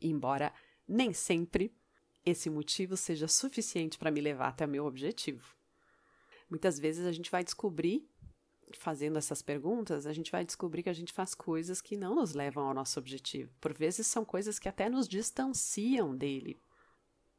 Embora 0.00 0.52
nem 0.86 1.12
sempre 1.12 1.74
esse 2.24 2.48
motivo 2.48 2.96
seja 2.96 3.26
suficiente 3.26 3.98
para 3.98 4.10
me 4.10 4.20
levar 4.20 4.48
até 4.48 4.64
o 4.64 4.68
meu 4.68 4.86
objetivo. 4.86 5.56
Muitas 6.48 6.78
vezes 6.78 7.06
a 7.06 7.12
gente 7.12 7.30
vai 7.30 7.42
descobrir, 7.42 8.08
fazendo 8.78 9.18
essas 9.18 9.42
perguntas, 9.42 10.06
a 10.06 10.12
gente 10.12 10.30
vai 10.30 10.44
descobrir 10.44 10.84
que 10.84 10.88
a 10.88 10.94
gente 10.94 11.12
faz 11.12 11.34
coisas 11.34 11.80
que 11.80 11.96
não 11.96 12.14
nos 12.14 12.34
levam 12.34 12.68
ao 12.68 12.74
nosso 12.74 13.00
objetivo. 13.00 13.52
Por 13.60 13.72
vezes 13.72 14.06
são 14.06 14.24
coisas 14.24 14.60
que 14.60 14.68
até 14.68 14.88
nos 14.88 15.08
distanciam 15.08 16.16
dele, 16.16 16.56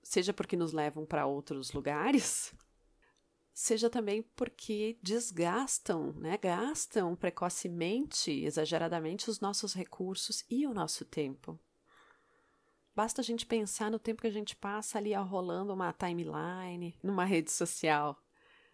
seja 0.08 0.34
porque 0.34 0.56
nos 0.56 0.72
levam 0.72 1.06
para 1.06 1.26
outros 1.26 1.74
lugares, 1.74 2.56
seja 3.54 3.90
também 3.90 4.22
porque 4.22 4.98
desgastam, 5.04 6.14
né, 6.14 6.38
gastam 6.38 7.14
precocemente, 7.14 8.32
exageradamente 8.32 9.30
os 9.30 9.42
nossos 9.42 9.74
recursos 9.74 10.46
e 10.50 10.66
o 10.66 10.74
nosso 10.74 11.04
tempo. 11.04 11.60
Basta 12.96 13.20
a 13.20 13.24
gente 13.24 13.46
pensar 13.46 13.92
no 13.92 14.00
tempo 14.00 14.22
que 14.22 14.28
a 14.28 14.32
gente 14.32 14.56
passa 14.56 14.98
ali 14.98 15.14
rolando 15.14 15.74
uma 15.74 15.92
timeline, 15.92 16.98
numa 17.04 17.26
rede 17.26 17.52
social. 17.52 18.18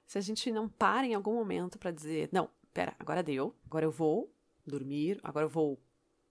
Se 0.05 0.19
a 0.19 0.21
gente 0.21 0.51
não 0.51 0.69
para 0.69 1.07
em 1.07 1.15
algum 1.15 1.33
momento 1.33 1.79
para 1.79 1.89
dizer, 1.89 2.29
não, 2.31 2.47
pera, 2.71 2.95
agora 2.99 3.23
deu, 3.23 3.55
agora 3.65 3.85
eu 3.85 3.91
vou 3.91 4.31
dormir, 4.65 5.19
agora 5.23 5.45
eu 5.45 5.49
vou 5.49 5.81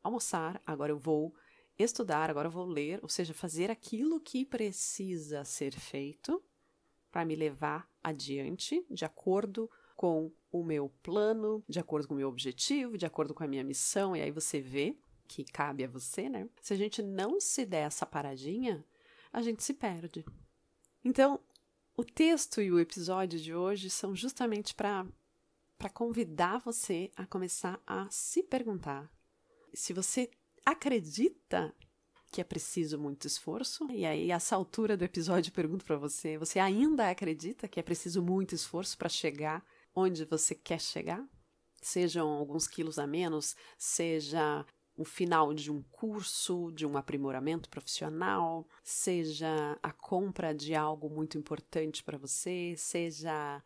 almoçar, 0.01 0.63
agora 0.65 0.93
eu 0.93 0.99
vou 0.99 1.35
estudar, 1.79 2.31
agora 2.31 2.49
vou 2.49 2.65
ler, 2.65 3.01
ou 3.03 3.09
seja, 3.09 3.35
fazer 3.35 3.71
aquilo 3.71 4.21
que 4.21 4.45
precisa 4.45 5.45
ser 5.45 5.73
feito 5.73 6.43
para 7.11 7.25
me 7.25 7.35
levar 7.35 7.89
adiante 8.03 8.85
de 8.91 9.05
acordo 9.05 9.71
com 9.97 10.33
o 10.51 10.65
meu 10.65 10.91
plano, 11.03 11.63
de 11.69 11.79
acordo 11.79 12.09
com 12.09 12.15
o 12.15 12.17
meu 12.17 12.29
objetivo, 12.29 12.99
de 12.99 13.07
acordo 13.07 13.35
com 13.35 13.45
a 13.45 13.49
minha 13.49 13.65
missão, 13.65 14.17
e 14.17 14.21
aí 14.21 14.31
você 14.31 14.61
vê 14.61 14.97
que 15.29 15.45
cabe 15.45 15.85
a 15.85 15.89
você, 15.89 16.29
né? 16.29 16.49
Se 16.61 16.75
a 16.75 16.77
gente 16.77 17.03
não 17.03 17.41
se 17.41 17.65
der 17.65 17.87
essa 17.87 18.05
paradinha, 18.05 18.85
a 19.33 19.41
gente 19.41 19.63
se 19.63 19.73
perde. 19.73 20.25
Então, 21.05 21.41
o 21.97 22.05
texto 22.05 22.61
e 22.61 22.71
o 22.71 22.81
episódio 22.81 23.39
de 23.39 23.55
hoje 23.55 23.89
são 23.89 24.15
justamente 24.15 24.75
para 24.75 25.07
para 25.79 25.91
convidar 25.91 26.59
você 26.59 27.11
a 27.17 27.27
começar 27.27 27.83
a 27.85 28.09
se 28.09 28.41
perguntar 28.41 29.11
se 29.75 29.93
você 29.93 30.31
acredita 30.65 31.75
que 32.31 32.41
é 32.41 32.45
preciso 32.45 32.99
muito 32.99 33.27
esforço. 33.27 33.87
E 33.91 34.07
aí, 34.07 34.31
essa 34.31 34.57
altura 34.57 34.97
do 34.97 35.05
episódio, 35.05 35.51
eu 35.51 35.55
pergunto 35.55 35.85
para 35.85 35.97
você: 35.97 36.39
você 36.39 36.59
ainda 36.59 37.11
acredita 37.11 37.69
que 37.69 37.79
é 37.79 37.83
preciso 37.83 38.23
muito 38.23 38.55
esforço 38.55 38.97
para 38.97 39.09
chegar 39.09 39.65
onde 39.95 40.25
você 40.25 40.55
quer 40.55 40.81
chegar? 40.81 41.23
Sejam 41.83 42.29
alguns 42.29 42.67
quilos 42.67 42.99
a 42.99 43.07
menos, 43.07 43.55
seja 43.77 44.65
o 44.97 45.05
final 45.05 45.53
de 45.53 45.71
um 45.71 45.83
curso, 45.83 46.71
de 46.73 46.87
um 46.87 46.97
aprimoramento 46.97 47.69
profissional, 47.69 48.67
seja 48.85 49.79
a 49.83 49.93
compra 49.93 50.55
de 50.55 50.75
algo 50.75 51.11
muito 51.11 51.37
importante 51.37 52.05
para 52.05 52.19
você, 52.19 52.75
seja 52.77 53.63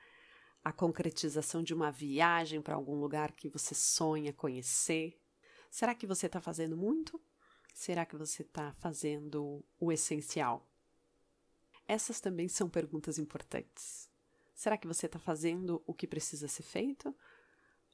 a 0.65 0.73
concretização 0.73 1.63
de 1.63 1.75
uma 1.75 1.91
viagem 1.91 2.61
para 2.61 2.75
algum 2.75 2.99
lugar 2.99 3.33
que 3.33 3.49
você 3.49 3.75
sonha 3.75 4.33
conhecer. 4.33 5.17
Será 5.71 5.95
que 5.95 6.07
você 6.07 6.27
está 6.27 6.41
fazendo 6.41 6.77
muito? 6.77 7.21
Será 7.75 8.07
que 8.07 8.17
você 8.17 8.43
está 8.43 8.73
fazendo 8.73 9.65
o 9.79 9.93
essencial? 9.93 10.67
Essas 11.87 12.21
também 12.21 12.49
são 12.49 12.69
perguntas 12.69 13.19
importantes. 13.19 14.11
Será 14.55 14.77
que 14.77 14.87
você 14.87 15.07
está 15.07 15.19
fazendo 15.19 15.83
o 15.87 15.93
que 15.93 16.07
precisa 16.07 16.49
ser 16.49 16.63
feito? 16.63 17.15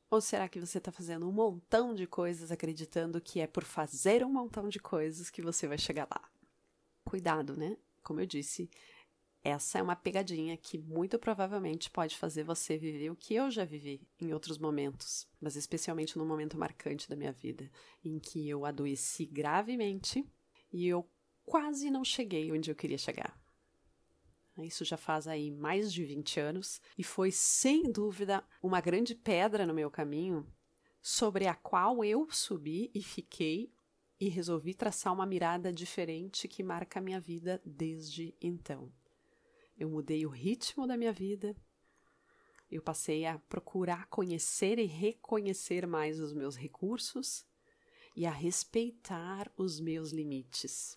Ou 0.09 0.21
será 0.21 0.49
que 0.49 0.61
você 0.61 0.79
está 0.79 0.93
fazendo 0.93 1.29
um 1.29 1.33
montão 1.33 1.95
de 1.95 2.07
coisas 2.07 2.53
acreditando 2.53 3.21
que 3.21 3.41
é 3.41 3.47
por 3.47 3.65
fazer 3.65 4.25
um 4.25 4.31
montão 4.31 4.69
de 4.69 4.79
coisas 4.79 5.31
que 5.31 5.43
você 5.43 5.67
vai 5.67 5.79
chegar 5.79 6.07
lá? 6.11 6.31
Cuidado, 7.05 7.57
né? 7.57 7.77
Como 8.03 8.21
eu 8.21 8.27
disse, 8.27 8.71
essa 9.45 9.79
é 9.79 9.83
uma 9.83 9.97
pegadinha 9.97 10.57
que 10.57 10.79
muito 10.79 11.19
provavelmente 11.19 11.91
pode 11.91 12.17
fazer 12.17 12.45
você 12.45 12.79
viver 12.79 13.11
o 13.11 13.17
que 13.17 13.35
eu 13.35 13.51
já 13.51 13.65
vivi 13.65 14.07
em 14.21 14.33
outros 14.33 14.57
momentos, 14.57 15.27
mas 15.41 15.57
especialmente 15.57 16.17
no 16.17 16.25
momento 16.25 16.57
marcante 16.57 17.09
da 17.09 17.17
minha 17.17 17.33
vida, 17.33 17.69
em 18.05 18.21
que 18.21 18.49
eu 18.49 18.65
adoeci 18.65 19.27
gravemente 19.27 20.25
e 20.73 20.87
eu 20.87 21.09
quase 21.45 21.91
não 21.91 22.05
cheguei 22.05 22.53
onde 22.53 22.71
eu 22.71 22.77
queria 22.77 22.99
chegar. 22.99 23.37
Isso 24.59 24.85
já 24.85 24.97
faz 24.97 25.27
aí 25.27 25.51
mais 25.51 25.93
de 25.93 26.05
20 26.05 26.39
anos 26.39 26.81
e 26.97 27.03
foi 27.03 27.33
sem 27.33 27.91
dúvida 27.91 28.45
uma 28.63 28.81
grande 28.81 29.15
pedra 29.15 29.67
no 29.67 29.75
meu 29.75 29.91
caminho 29.91 30.47
sobre 31.01 31.49
a 31.49 31.55
qual 31.55 32.05
eu 32.05 32.29
subi 32.31 32.91
e 32.95 33.03
fiquei 33.03 33.73
e 34.21 34.29
resolvi 34.29 34.73
traçar 34.73 35.13
uma 35.13 35.27
mirada 35.27 35.73
diferente 35.73 36.47
que 36.47 36.63
marca 36.63 37.01
a 37.01 37.03
minha 37.03 37.19
vida 37.19 37.61
desde 37.65 38.37
então. 38.41 38.93
Eu 39.77 39.89
mudei 39.89 40.25
o 40.27 40.31
ritmo 40.31 40.87
da 40.87 40.97
minha 40.97 41.13
vida. 41.13 41.57
Eu 42.71 42.83
passei 42.83 43.27
a 43.27 43.39
procurar 43.39 44.07
conhecer 44.07 44.79
e 44.79 44.87
reconhecer 44.87 45.87
mais 45.87 46.21
os 46.21 46.33
meus 46.33 46.57
recursos 46.57 47.45
e 48.17 48.27
a 48.27 48.31
respeitar 48.31 49.51
os 49.57 49.81
meus 49.81 50.11
limites 50.11 50.97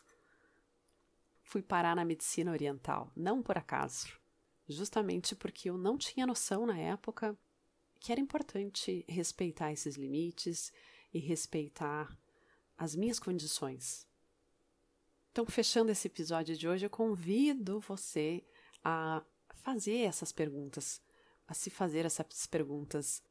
fui 1.46 1.62
parar 1.62 1.96
na 1.96 2.04
medicina 2.04 2.52
oriental, 2.52 3.10
não 3.16 3.42
por 3.42 3.58
acaso, 3.58 4.08
justamente 4.68 5.36
porque 5.36 5.70
eu 5.70 5.78
não 5.78 5.98
tinha 5.98 6.28
noção 6.28 6.66
na 6.66 6.78
época 6.78 7.38
que 8.00 8.12
era 8.12 8.20
importante 8.20 9.06
respeitar 9.08 9.72
esses 9.72 9.96
limites 9.96 10.74
e 11.14 11.20
respeitar 11.20 12.18
as 12.78 12.96
minhas 12.96 13.20
condições. 13.20 14.06
Então, 15.32 15.46
fechando 15.46 15.92
esse 15.92 16.08
episódio 16.08 16.58
de 16.58 16.68
hoje, 16.68 16.86
eu 16.86 16.90
convido 16.90 17.80
você 17.80 18.44
a 18.86 19.24
fazer 19.64 20.02
essas 20.02 20.32
perguntas, 20.32 21.02
a 21.48 21.56
se 21.56 21.72
fazer 21.72 22.06
essas 22.06 22.46
perguntas, 22.46 23.24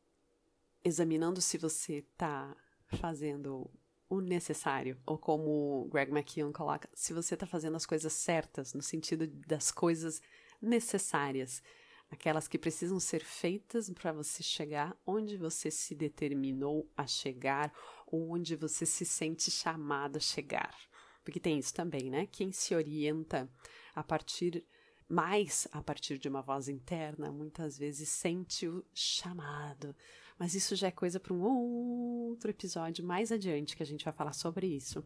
examinando 0.83 1.41
se 1.41 1.57
você 1.57 1.99
está 1.99 2.57
fazendo 2.89 3.71
o 4.09 4.21
necessário, 4.21 5.01
ou 5.07 5.17
como 5.17 5.89
Greg 5.91 6.11
McKeown 6.11 6.53
coloca, 6.53 6.91
se 6.93 7.13
você 7.13 7.35
está 7.35 7.47
fazendo 7.47 7.77
as 7.77 7.87
coisas 7.87 8.13
certas, 8.13 8.75
no 8.75 8.83
sentido 8.83 9.29
das 9.29 9.71
coisas 9.71 10.21
necessárias, 10.61 11.63
aquelas 12.11 12.49
que 12.49 12.59
precisam 12.59 12.99
ser 12.99 13.25
feitas 13.25 13.89
para 13.91 14.13
você 14.13 14.43
chegar 14.43 14.97
onde 15.07 15.37
você 15.37 15.71
se 15.71 15.95
determinou 15.95 16.91
a 16.97 17.07
chegar, 17.07 17.73
ou 18.07 18.33
onde 18.33 18.57
você 18.57 18.85
se 18.85 19.05
sente 19.05 19.51
chamado 19.51 20.17
a 20.17 20.21
chegar. 20.21 20.77
Porque 21.23 21.41
tem 21.41 21.59
isso 21.59 21.73
também, 21.73 22.11
né? 22.11 22.27
Quem 22.27 22.53
se 22.53 22.75
orienta 22.75 23.49
a 23.95 24.03
partir 24.03 24.65
mais 25.09 25.69
a 25.73 25.83
partir 25.83 26.19
de 26.19 26.29
uma 26.29 26.43
voz 26.43 26.69
interna, 26.69 27.31
muitas 27.31 27.79
vezes 27.79 28.09
sente 28.09 28.67
o 28.67 28.85
chamado 28.93 29.95
mas 30.39 30.55
isso 30.55 30.75
já 30.75 30.89
é 30.89 30.91
coisa 30.91 31.21
para 31.21 31.33
um 31.33 31.43
outro 31.43 32.51
episódio 32.51 33.05
mais 33.05 33.31
adiante 33.31 33.77
que 33.77 33.83
a 33.83 33.87
gente 33.87 34.05
vai 34.05 34.13
falar 34.13 34.33
sobre 34.33 34.67
isso. 34.67 35.05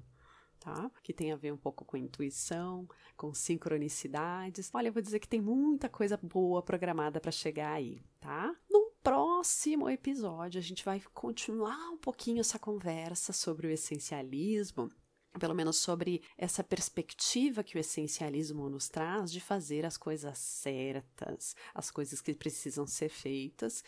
Tá? 0.59 0.91
Que 1.05 1.13
tem 1.13 1.31
a 1.31 1.37
ver 1.37 1.53
um 1.53 1.57
pouco 1.57 1.85
com 1.85 1.97
intuição, 1.97 2.89
com 3.17 3.33
sincronicidades. 3.33 4.71
Olha, 4.75 4.89
eu 4.89 4.93
vou 4.93 5.01
dizer 5.01 5.21
que 5.21 5.29
tem 5.29 5.41
muita 5.41 5.89
coisa 5.89 6.17
boa 6.17 6.61
programada 6.61 7.21
para 7.21 7.31
chegar 7.31 7.75
aí, 7.75 8.03
tá? 8.19 8.53
No 8.69 8.91
próximo 9.01 9.89
episódio, 9.89 10.59
a 10.59 10.63
gente 10.63 10.85
vai 10.85 11.01
continuar 11.15 11.91
um 11.91 11.97
pouquinho 11.97 12.41
essa 12.41 12.59
conversa 12.59 13.33
sobre 13.33 13.69
o 13.69 13.71
essencialismo, 13.71 14.91
pelo 15.39 15.55
menos 15.55 15.77
sobre 15.77 16.23
essa 16.37 16.65
perspectiva 16.65 17.63
que 17.63 17.77
o 17.77 17.81
essencialismo 17.81 18.69
nos 18.69 18.89
traz 18.89 19.31
de 19.31 19.41
fazer 19.41 19.85
as 19.85 19.97
coisas 19.97 20.39
certas, 20.39 21.55
as 21.75 21.91
coisas 21.91 22.21
que 22.21 22.35
precisam 22.35 22.87
ser 22.87 23.09
feitas 23.09 23.83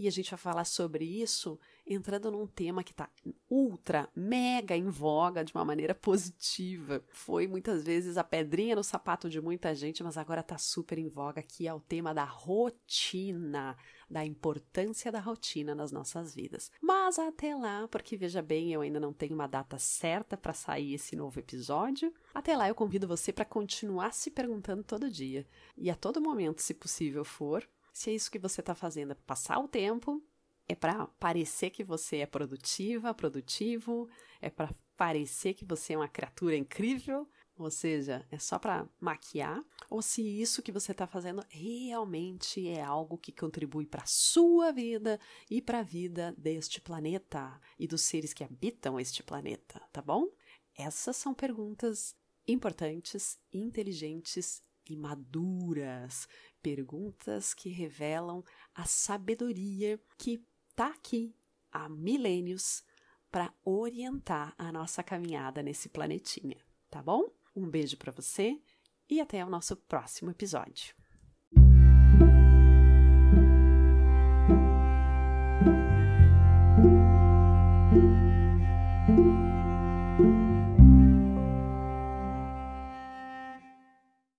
e 0.00 0.08
a 0.08 0.10
gente 0.10 0.30
vai 0.30 0.38
falar 0.38 0.64
sobre 0.64 1.04
isso 1.04 1.60
entrando 1.86 2.30
num 2.30 2.46
tema 2.46 2.82
que 2.82 2.92
está 2.92 3.10
ultra, 3.50 4.08
mega 4.16 4.74
em 4.74 4.88
voga 4.88 5.44
de 5.44 5.54
uma 5.54 5.62
maneira 5.62 5.94
positiva. 5.94 7.04
Foi 7.10 7.46
muitas 7.46 7.82
vezes 7.84 8.16
a 8.16 8.24
pedrinha 8.24 8.74
no 8.74 8.82
sapato 8.82 9.28
de 9.28 9.42
muita 9.42 9.74
gente, 9.74 10.02
mas 10.02 10.16
agora 10.16 10.40
está 10.40 10.56
super 10.56 10.96
em 10.96 11.06
voga, 11.06 11.42
que 11.42 11.68
é 11.68 11.74
o 11.74 11.80
tema 11.80 12.14
da 12.14 12.24
rotina, 12.24 13.76
da 14.08 14.24
importância 14.24 15.12
da 15.12 15.20
rotina 15.20 15.74
nas 15.74 15.92
nossas 15.92 16.34
vidas. 16.34 16.70
Mas 16.80 17.18
até 17.18 17.54
lá, 17.54 17.86
porque 17.88 18.16
veja 18.16 18.40
bem, 18.40 18.72
eu 18.72 18.80
ainda 18.80 18.98
não 18.98 19.12
tenho 19.12 19.34
uma 19.34 19.46
data 19.46 19.78
certa 19.78 20.34
para 20.34 20.54
sair 20.54 20.94
esse 20.94 21.14
novo 21.14 21.38
episódio. 21.38 22.10
Até 22.32 22.56
lá 22.56 22.68
eu 22.68 22.74
convido 22.74 23.06
você 23.06 23.34
para 23.34 23.44
continuar 23.44 24.14
se 24.14 24.30
perguntando 24.30 24.82
todo 24.82 25.10
dia 25.10 25.46
e 25.76 25.90
a 25.90 25.94
todo 25.94 26.22
momento, 26.22 26.62
se 26.62 26.72
possível 26.72 27.22
for, 27.22 27.68
se 28.00 28.08
é 28.08 28.14
isso 28.14 28.30
que 28.30 28.38
você 28.38 28.62
está 28.62 28.74
fazendo, 28.74 29.12
é 29.12 29.14
passar 29.14 29.58
o 29.58 29.68
tempo, 29.68 30.24
é 30.66 30.74
para 30.74 31.06
parecer 31.18 31.68
que 31.68 31.84
você 31.84 32.16
é 32.16 32.26
produtiva, 32.26 33.12
produtivo, 33.12 34.08
é 34.40 34.48
para 34.48 34.74
parecer 34.96 35.52
que 35.52 35.66
você 35.66 35.92
é 35.92 35.98
uma 35.98 36.08
criatura 36.08 36.56
incrível, 36.56 37.28
ou 37.58 37.70
seja, 37.70 38.26
é 38.30 38.38
só 38.38 38.58
para 38.58 38.88
maquiar, 38.98 39.62
ou 39.90 40.00
se 40.00 40.22
isso 40.22 40.62
que 40.62 40.72
você 40.72 40.92
está 40.92 41.06
fazendo 41.06 41.44
realmente 41.50 42.66
é 42.66 42.82
algo 42.82 43.18
que 43.18 43.32
contribui 43.32 43.84
para 43.84 44.04
a 44.04 44.06
sua 44.06 44.72
vida 44.72 45.20
e 45.50 45.60
para 45.60 45.80
a 45.80 45.82
vida 45.82 46.34
deste 46.38 46.80
planeta 46.80 47.60
e 47.78 47.86
dos 47.86 48.00
seres 48.00 48.32
que 48.32 48.42
habitam 48.42 48.98
este 48.98 49.22
planeta, 49.22 49.78
tá 49.92 50.00
bom? 50.00 50.26
Essas 50.74 51.16
são 51.16 51.34
perguntas 51.34 52.16
importantes, 52.48 53.38
inteligentes 53.52 54.62
e 54.88 54.96
maduras 54.96 56.26
perguntas 56.62 57.54
que 57.54 57.68
revelam 57.68 58.42
a 58.74 58.84
sabedoria 58.84 60.00
que 60.18 60.44
está 60.70 60.88
aqui 60.88 61.34
há 61.72 61.88
milênios 61.88 62.82
para 63.30 63.52
orientar 63.64 64.54
a 64.58 64.72
nossa 64.72 65.02
caminhada 65.02 65.62
nesse 65.62 65.88
planetinha, 65.88 66.56
tá 66.90 67.02
bom? 67.02 67.32
Um 67.54 67.68
beijo 67.68 67.96
para 67.96 68.12
você 68.12 68.60
e 69.08 69.20
até 69.20 69.44
o 69.44 69.50
nosso 69.50 69.76
próximo 69.76 70.30
episódio. 70.30 70.99